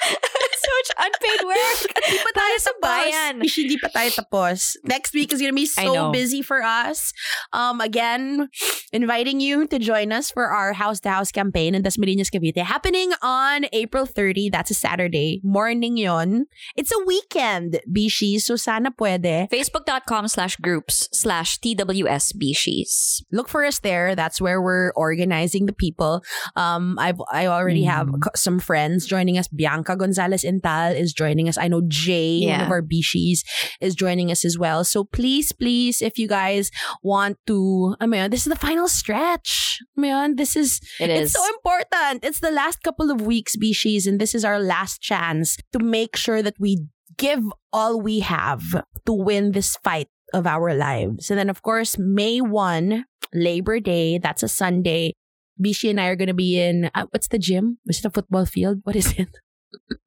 so 0.60 0.70
much 0.76 0.90
unpaid 0.98 1.40
work. 1.46 1.80
Di 2.10 2.18
pa 2.20 2.30
tayo 2.32 2.56
Para 2.56 2.58
sa 2.58 2.70
tapos. 2.72 2.82
bayan. 2.82 3.34
Ishi, 3.44 3.62
di 3.68 3.76
pa 3.78 3.88
tayo 3.92 4.10
tapos. 4.16 4.76
Next 4.84 5.12
week 5.14 5.32
is 5.32 5.40
gonna 5.40 5.52
be 5.56 5.66
so 5.68 6.10
busy 6.10 6.42
for 6.42 6.62
us. 6.62 7.12
Um, 7.52 7.80
again, 7.80 8.48
inviting 8.92 9.40
you 9.40 9.66
to 9.68 9.78
join 9.78 10.12
us 10.12 10.30
for 10.30 10.48
our 10.48 10.72
house 10.72 11.00
to 11.06 11.10
house 11.10 11.30
campaign 11.32 11.74
in 11.74 11.82
Dasmariñas, 11.82 12.28
Cavite, 12.32 12.62
happening 12.64 13.12
on 13.22 13.66
April 13.72 14.04
30. 14.06 14.50
That's 14.50 14.70
a 14.70 14.74
Saturday. 14.74 15.40
Morning 15.44 15.96
yon. 15.96 16.46
It's 16.76 16.92
a 16.92 17.00
weekend, 17.06 17.80
Bishi. 17.88 18.40
So 18.40 18.56
sana 18.56 18.90
pwede. 18.90 19.48
Facebook.com 19.50 20.28
slash 20.28 20.56
groups 20.56 21.08
slash 21.12 21.58
TWS 21.60 22.32
Bishies. 22.36 23.22
look 23.32 23.48
for 23.48 23.64
us 23.64 23.78
there. 23.80 24.14
That's 24.14 24.40
where 24.40 24.60
we're 24.60 24.92
organizing 24.96 25.66
the 25.66 25.72
people. 25.76 26.22
Um, 26.56 26.98
I've 26.98 27.20
I 27.30 27.46
already 27.46 27.84
have 27.84 28.08
Mhm. 28.08 28.36
some 28.36 28.58
friends 28.58 29.06
joining 29.06 29.38
us. 29.38 29.48
Bianca 29.48 29.89
Gonzalez 29.96 30.44
Intal 30.44 30.92
is 30.92 31.12
joining 31.12 31.48
us. 31.48 31.58
I 31.58 31.68
know 31.68 31.82
Jay, 31.86 32.46
one 32.46 32.60
of 32.60 32.70
our 32.70 32.82
Bishis, 32.82 33.44
is 33.80 33.94
joining 33.94 34.30
us 34.30 34.44
as 34.44 34.58
well. 34.58 34.84
So 34.84 35.04
please, 35.04 35.52
please, 35.52 36.02
if 36.02 36.18
you 36.18 36.28
guys 36.28 36.70
want 37.02 37.38
to, 37.46 37.96
I 38.00 38.06
mean, 38.06 38.30
this 38.30 38.46
is 38.46 38.50
the 38.50 38.56
final 38.56 38.88
stretch. 38.88 39.78
I 39.96 40.00
mean, 40.00 40.36
this 40.36 40.56
is 40.56 40.80
It 40.98 41.10
it's 41.10 41.32
so 41.32 41.44
important. 41.48 42.24
It's 42.24 42.40
the 42.40 42.50
last 42.50 42.82
couple 42.82 43.10
of 43.10 43.20
weeks, 43.20 43.56
Bishis, 43.56 44.06
and 44.06 44.20
this 44.20 44.34
is 44.34 44.44
our 44.44 44.58
last 44.58 45.00
chance 45.00 45.56
to 45.72 45.78
make 45.78 46.16
sure 46.16 46.42
that 46.42 46.54
we 46.58 46.86
give 47.16 47.42
all 47.72 48.00
we 48.00 48.20
have 48.20 48.62
to 49.06 49.12
win 49.12 49.52
this 49.52 49.76
fight 49.76 50.08
of 50.32 50.46
our 50.46 50.74
lives. 50.74 51.30
And 51.30 51.38
then, 51.38 51.50
of 51.50 51.62
course, 51.62 51.98
May 51.98 52.40
1, 52.40 53.04
Labor 53.34 53.80
Day, 53.80 54.18
that's 54.18 54.42
a 54.42 54.48
Sunday. 54.48 55.14
Bishi 55.62 55.90
and 55.90 56.00
I 56.00 56.06
are 56.06 56.16
going 56.16 56.28
to 56.28 56.34
be 56.34 56.58
in, 56.58 56.90
uh, 56.94 57.06
what's 57.10 57.28
the 57.28 57.38
gym? 57.38 57.78
Is 57.86 57.98
it 57.98 58.06
a 58.06 58.10
football 58.10 58.46
field? 58.46 58.80
What 58.84 58.96
is 58.96 59.12
it? 59.18 59.28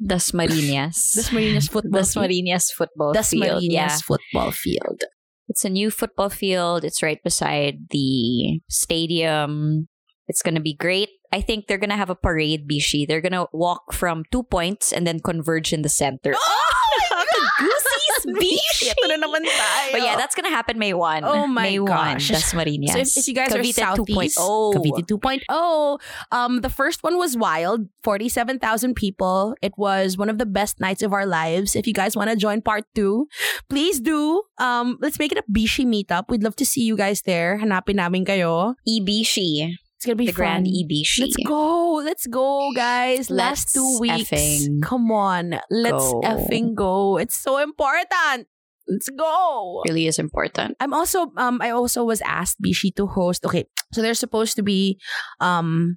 Dasmariñas. 0.01 1.13
Dasmariñas 1.17 1.69
football 1.69 2.03
field. 2.03 2.25
Dasmariñas 2.25 2.71
football 2.71 3.13
field. 3.13 3.43
Dasmariñas 3.43 3.71
Yeah. 3.71 3.97
football 4.05 4.51
field. 4.51 5.03
It's 5.49 5.65
a 5.65 5.69
new 5.69 5.91
football 5.91 6.29
field. 6.29 6.83
It's 6.83 7.03
right 7.03 7.19
beside 7.23 7.89
the 7.89 8.61
stadium. 8.69 9.87
It's 10.27 10.41
going 10.41 10.55
to 10.55 10.61
be 10.61 10.73
great. 10.73 11.09
I 11.33 11.41
think 11.41 11.67
they're 11.67 11.77
going 11.77 11.89
to 11.91 11.97
have 11.99 12.09
a 12.09 12.15
parade, 12.15 12.67
Bishi. 12.69 13.05
They're 13.07 13.21
going 13.21 13.33
to 13.35 13.47
walk 13.51 13.91
from 13.91 14.23
two 14.31 14.43
points 14.43 14.93
and 14.93 15.05
then 15.05 15.19
converge 15.19 15.73
in 15.73 15.81
the 15.81 15.89
center. 15.89 16.33
Oh 17.13 17.25
Goosies, 17.59 17.92
Bishi! 18.25 18.91
Ito 18.91 19.05
na 19.07 19.17
naman 19.19 19.43
tayo. 19.43 19.91
But 19.91 20.01
yeah, 20.01 20.15
that's 20.15 20.35
going 20.35 20.45
to 20.45 20.53
happen 20.55 20.79
May 20.79 20.93
1. 20.93 21.23
Oh 21.23 21.47
my 21.47 21.63
May 21.63 21.77
gosh. 21.77 22.31
1, 22.31 22.39
Dasmariñas. 22.39 22.93
So 22.93 22.99
if, 22.99 23.17
if 23.17 23.27
you 23.27 23.35
guys 23.35 23.51
Cavite 23.51 23.77
are 23.83 23.95
Southeast, 23.95 24.37
2.0. 24.37 24.73
Cavite 24.75 25.03
2.0, 25.05 25.99
um, 26.31 26.61
the 26.61 26.69
first 26.69 27.03
one 27.03 27.17
was 27.17 27.35
wild, 27.35 27.87
47,000 28.03 28.95
people. 28.95 29.55
It 29.61 29.73
was 29.77 30.17
one 30.17 30.29
of 30.29 30.37
the 30.37 30.45
best 30.45 30.79
nights 30.79 31.01
of 31.01 31.13
our 31.13 31.25
lives. 31.25 31.75
If 31.75 31.87
you 31.87 31.93
guys 31.93 32.15
want 32.15 32.29
to 32.29 32.35
join 32.35 32.61
part 32.61 32.85
two, 32.95 33.27
please 33.69 33.99
do. 33.99 34.43
Um, 34.57 34.97
let's 35.01 35.19
make 35.19 35.31
it 35.31 35.37
a 35.37 35.45
Bishi 35.51 35.85
meetup. 35.85 36.29
We'd 36.29 36.43
love 36.43 36.55
to 36.57 36.65
see 36.65 36.81
you 36.81 36.95
guys 36.95 37.21
there. 37.23 37.59
Hanapin 37.59 37.95
namin 37.95 38.25
kayo. 38.25 38.75
Ibishi. 38.87 39.75
It's 40.03 40.11
gonna 40.11 40.19
be 40.19 40.27
The 40.27 40.35
fun. 40.35 40.43
Grand 40.43 40.67
Ibishi. 40.67 41.23
Let's 41.23 41.39
go. 41.47 42.03
Let's 42.03 42.27
go, 42.27 42.75
guys. 42.75 43.31
Last 43.31 43.71
Let's 43.71 43.79
two 43.79 44.03
weeks. 44.03 44.67
Come 44.83 45.07
on. 45.15 45.55
Let's 45.71 46.03
go. 46.11 46.19
effing 46.27 46.75
go. 46.75 47.15
It's 47.15 47.39
so 47.39 47.55
important. 47.63 48.51
Let's 48.83 49.07
go. 49.07 49.79
Really 49.87 50.11
is 50.11 50.19
important. 50.19 50.75
I'm 50.83 50.91
also 50.91 51.31
um 51.39 51.63
I 51.63 51.71
also 51.71 52.03
was 52.03 52.19
asked 52.27 52.59
Bishi 52.59 52.91
to 52.99 53.07
host. 53.07 53.47
Okay, 53.47 53.63
so 53.95 54.03
there's 54.03 54.19
supposed 54.19 54.59
to 54.59 54.63
be 54.63 54.99
um 55.39 55.95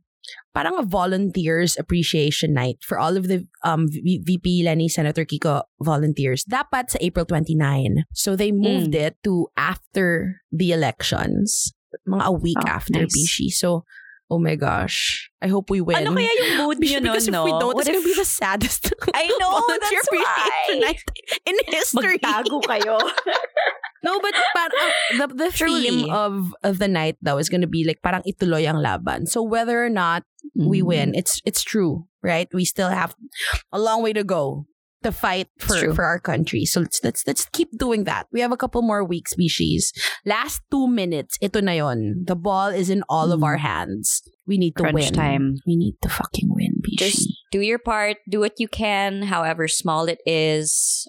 parang 0.55 0.79
a 0.79 0.87
volunteers 0.87 1.75
appreciation 1.79 2.55
night 2.55 2.79
for 2.87 2.99
all 2.99 3.19
of 3.19 3.27
the 3.27 3.43
um 3.67 3.91
v- 3.91 4.23
VP 4.23 4.63
Leni 4.63 4.87
Senator 4.87 5.27
Kiko 5.27 5.67
volunteers. 5.83 6.47
Dapat 6.47 6.95
sa 6.95 6.99
April 7.03 7.27
29. 7.27 8.07
So 8.15 8.39
they 8.39 8.55
moved 8.55 8.95
Mm. 8.95 9.11
it 9.11 9.15
to 9.27 9.51
after 9.59 10.39
the 10.55 10.71
elections. 10.71 11.75
Mga 12.05 12.25
a 12.25 12.33
week 12.33 12.61
Oh, 12.61 12.69
after 12.69 13.01
nice. 13.01 13.15
Bishi. 13.17 13.49
So 13.51 13.85
oh 14.29 14.39
my 14.43 14.57
gosh. 14.59 15.31
I 15.41 15.47
hope 15.47 15.71
we 15.71 15.81
win. 15.81 16.03
Ano 16.03 16.11
kaya 16.19 16.27
yung 16.27 16.67
mood 16.67 16.79
niyo 16.83 16.99
nun, 16.99 17.15
because 17.15 17.29
if 17.31 17.39
we 17.47 17.53
don't, 17.63 17.79
it's 17.79 17.87
gonna 17.87 18.03
be 18.03 18.15
the 18.19 18.27
saddest 18.27 18.91
I 19.15 19.31
know, 19.41 19.55
that's 19.79 20.09
why. 20.11 20.95
in 21.47 21.57
history. 21.71 22.19
Magtago 22.19 22.59
kayo. 22.65 22.99
No, 24.07 24.21
but 24.23 24.35
parang 24.55 24.91
the, 25.19 25.27
the 25.35 25.51
Truly. 25.51 25.83
theme 25.91 26.11
of, 26.15 26.55
of 26.63 26.79
the 26.79 26.87
night 26.87 27.17
though 27.23 27.39
is 27.39 27.49
gonna 27.49 27.67
be 27.67 27.83
like 27.83 27.99
parang 28.07 28.23
ituloy 28.23 28.63
ang 28.63 28.79
laban. 28.79 29.27
So 29.27 29.43
whether 29.43 29.83
or 29.83 29.91
not 29.91 30.23
we 30.55 30.79
Mm. 30.79 30.87
win, 30.87 31.09
it's 31.19 31.43
it's 31.43 31.63
true, 31.67 32.07
right? 32.23 32.47
We 32.55 32.63
still 32.65 32.91
have 32.91 33.17
a 33.75 33.81
long 33.83 34.03
way 34.07 34.13
to 34.15 34.23
go 34.23 34.67
to 35.07 35.13
fight 35.15 35.47
for, 35.63 35.95
for 35.95 36.03
our 36.03 36.19
country. 36.19 36.67
So 36.67 36.83
let's 36.83 36.99
let's 37.07 37.23
let's 37.27 37.47
keep 37.55 37.71
doing 37.79 38.03
that. 38.11 38.27
We 38.35 38.43
have 38.43 38.51
a 38.51 38.59
couple 38.59 38.83
more 38.83 39.07
weeks, 39.07 39.31
species. 39.39 39.95
Last 40.27 40.61
two 40.71 40.91
minutes, 40.91 41.39
ito 41.41 41.63
na 41.63 41.79
yon. 41.79 42.27
The 42.27 42.35
ball 42.35 42.75
is 42.75 42.91
in 42.91 43.07
all 43.09 43.31
of 43.31 43.41
Mm. 43.41 43.47
our 43.47 43.59
hands. 43.63 44.21
We 44.47 44.59
need 44.59 44.75
to 44.79 44.91
Crunch 44.91 45.11
win. 45.11 45.15
time. 45.15 45.45
We 45.67 45.75
need 45.79 45.95
to 46.03 46.09
fucking 46.11 46.51
win, 46.51 46.83
Bishi. 46.83 46.99
Just 46.99 47.29
do 47.55 47.61
your 47.63 47.79
part, 47.79 48.19
do 48.31 48.41
what 48.43 48.59
you 48.59 48.67
can, 48.67 49.31
however 49.31 49.67
small 49.71 50.07
it 50.11 50.19
is. 50.27 51.07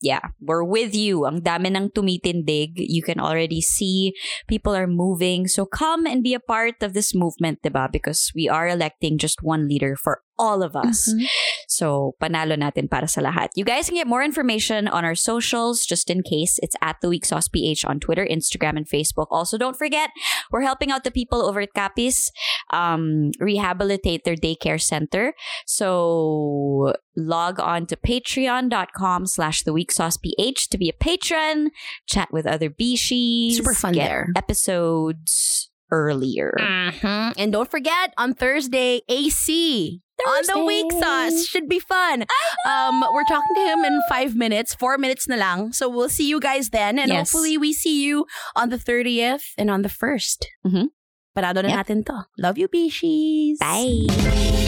Yeah, 0.00 0.32
we're 0.40 0.64
with 0.64 0.96
you. 0.96 1.28
Ang 1.28 1.44
dami 1.44 1.68
ng 1.76 1.92
tumitindig. 1.92 2.80
You 2.80 3.04
can 3.04 3.20
already 3.20 3.60
see 3.60 4.16
people 4.48 4.72
are 4.72 4.88
moving. 4.88 5.44
So 5.44 5.68
come 5.68 6.08
and 6.08 6.24
be 6.24 6.32
a 6.32 6.40
part 6.40 6.80
of 6.80 6.96
this 6.96 7.12
movement, 7.12 7.60
diba? 7.60 7.92
Because 7.92 8.32
we 8.34 8.48
are 8.48 8.64
electing 8.64 9.20
just 9.20 9.44
one 9.44 9.68
leader 9.68 10.00
for 10.00 10.24
all 10.40 10.64
of 10.64 10.72
us. 10.72 11.04
Mhm. 11.12 11.28
So, 11.70 12.18
panalo 12.18 12.58
natin 12.58 12.90
para 12.90 13.06
sa 13.06 13.22
lahat. 13.22 13.54
You 13.54 13.62
guys 13.62 13.86
can 13.86 13.94
get 13.94 14.10
more 14.10 14.26
information 14.26 14.90
on 14.90 15.06
our 15.06 15.14
socials, 15.14 15.86
just 15.86 16.10
in 16.10 16.26
case. 16.26 16.58
It's 16.66 16.74
at 16.82 16.98
The 16.98 17.06
Week 17.08 17.22
Sauce 17.22 17.46
PH 17.46 17.86
on 17.86 18.02
Twitter, 18.02 18.26
Instagram, 18.26 18.74
and 18.74 18.90
Facebook. 18.90 19.30
Also, 19.30 19.54
don't 19.54 19.78
forget, 19.78 20.10
we're 20.50 20.66
helping 20.66 20.90
out 20.90 21.06
the 21.06 21.14
people 21.14 21.46
over 21.46 21.62
at 21.62 21.70
Capis 21.72 22.34
um, 22.74 23.30
rehabilitate 23.38 24.26
their 24.26 24.34
daycare 24.34 24.82
center. 24.82 25.30
So, 25.64 26.92
log 27.14 27.60
on 27.60 27.86
to 27.86 27.96
patreon.com 27.96 29.26
slash 29.30 29.62
The 29.62 29.72
Week 29.72 29.92
Sauce 29.92 30.16
PH 30.18 30.70
to 30.70 30.78
be 30.78 30.88
a 30.90 30.92
patron, 30.98 31.70
chat 32.10 32.28
with 32.34 32.46
other 32.50 32.66
Bishis, 32.68 33.56
Super 33.56 33.74
fun 33.74 33.94
get 33.94 34.08
there. 34.10 34.26
episodes 34.34 35.70
earlier. 35.92 36.54
Mhm. 36.58 37.34
And 37.38 37.52
don't 37.52 37.70
forget 37.70 38.14
on 38.18 38.34
Thursday, 38.34 39.02
AC 39.08 40.00
on 40.26 40.42
the 40.46 40.64
week 40.64 40.86
Thursday. 40.90 41.00
sauce 41.36 41.46
should 41.46 41.68
be 41.68 41.78
fun. 41.80 42.24
Um, 42.68 43.04
we're 43.12 43.24
talking 43.28 43.54
to 43.56 43.64
him 43.64 43.84
in 43.84 44.00
five 44.08 44.34
minutes, 44.34 44.74
four 44.74 44.98
minutes 44.98 45.28
na 45.28 45.36
lang. 45.36 45.72
So 45.72 45.88
we'll 45.88 46.08
see 46.12 46.28
you 46.28 46.40
guys 46.40 46.70
then, 46.70 46.98
and 46.98 47.08
Yes. 47.08 47.30
hopefully 47.30 47.56
we 47.58 47.72
see 47.72 48.02
you 48.04 48.26
on 48.56 48.68
the 48.70 48.78
thirtieth 48.78 49.54
and 49.56 49.70
on 49.70 49.82
the 49.82 49.88
1st 49.92 50.46
Mhm. 50.66 50.90
Parado 51.36 51.62
na 51.62 51.70
Yep. 51.70 51.78
natin 51.86 51.98
to. 52.06 52.26
Love 52.38 52.58
you, 52.58 52.68
Bishis. 52.68 53.58
Bye. 53.62 54.59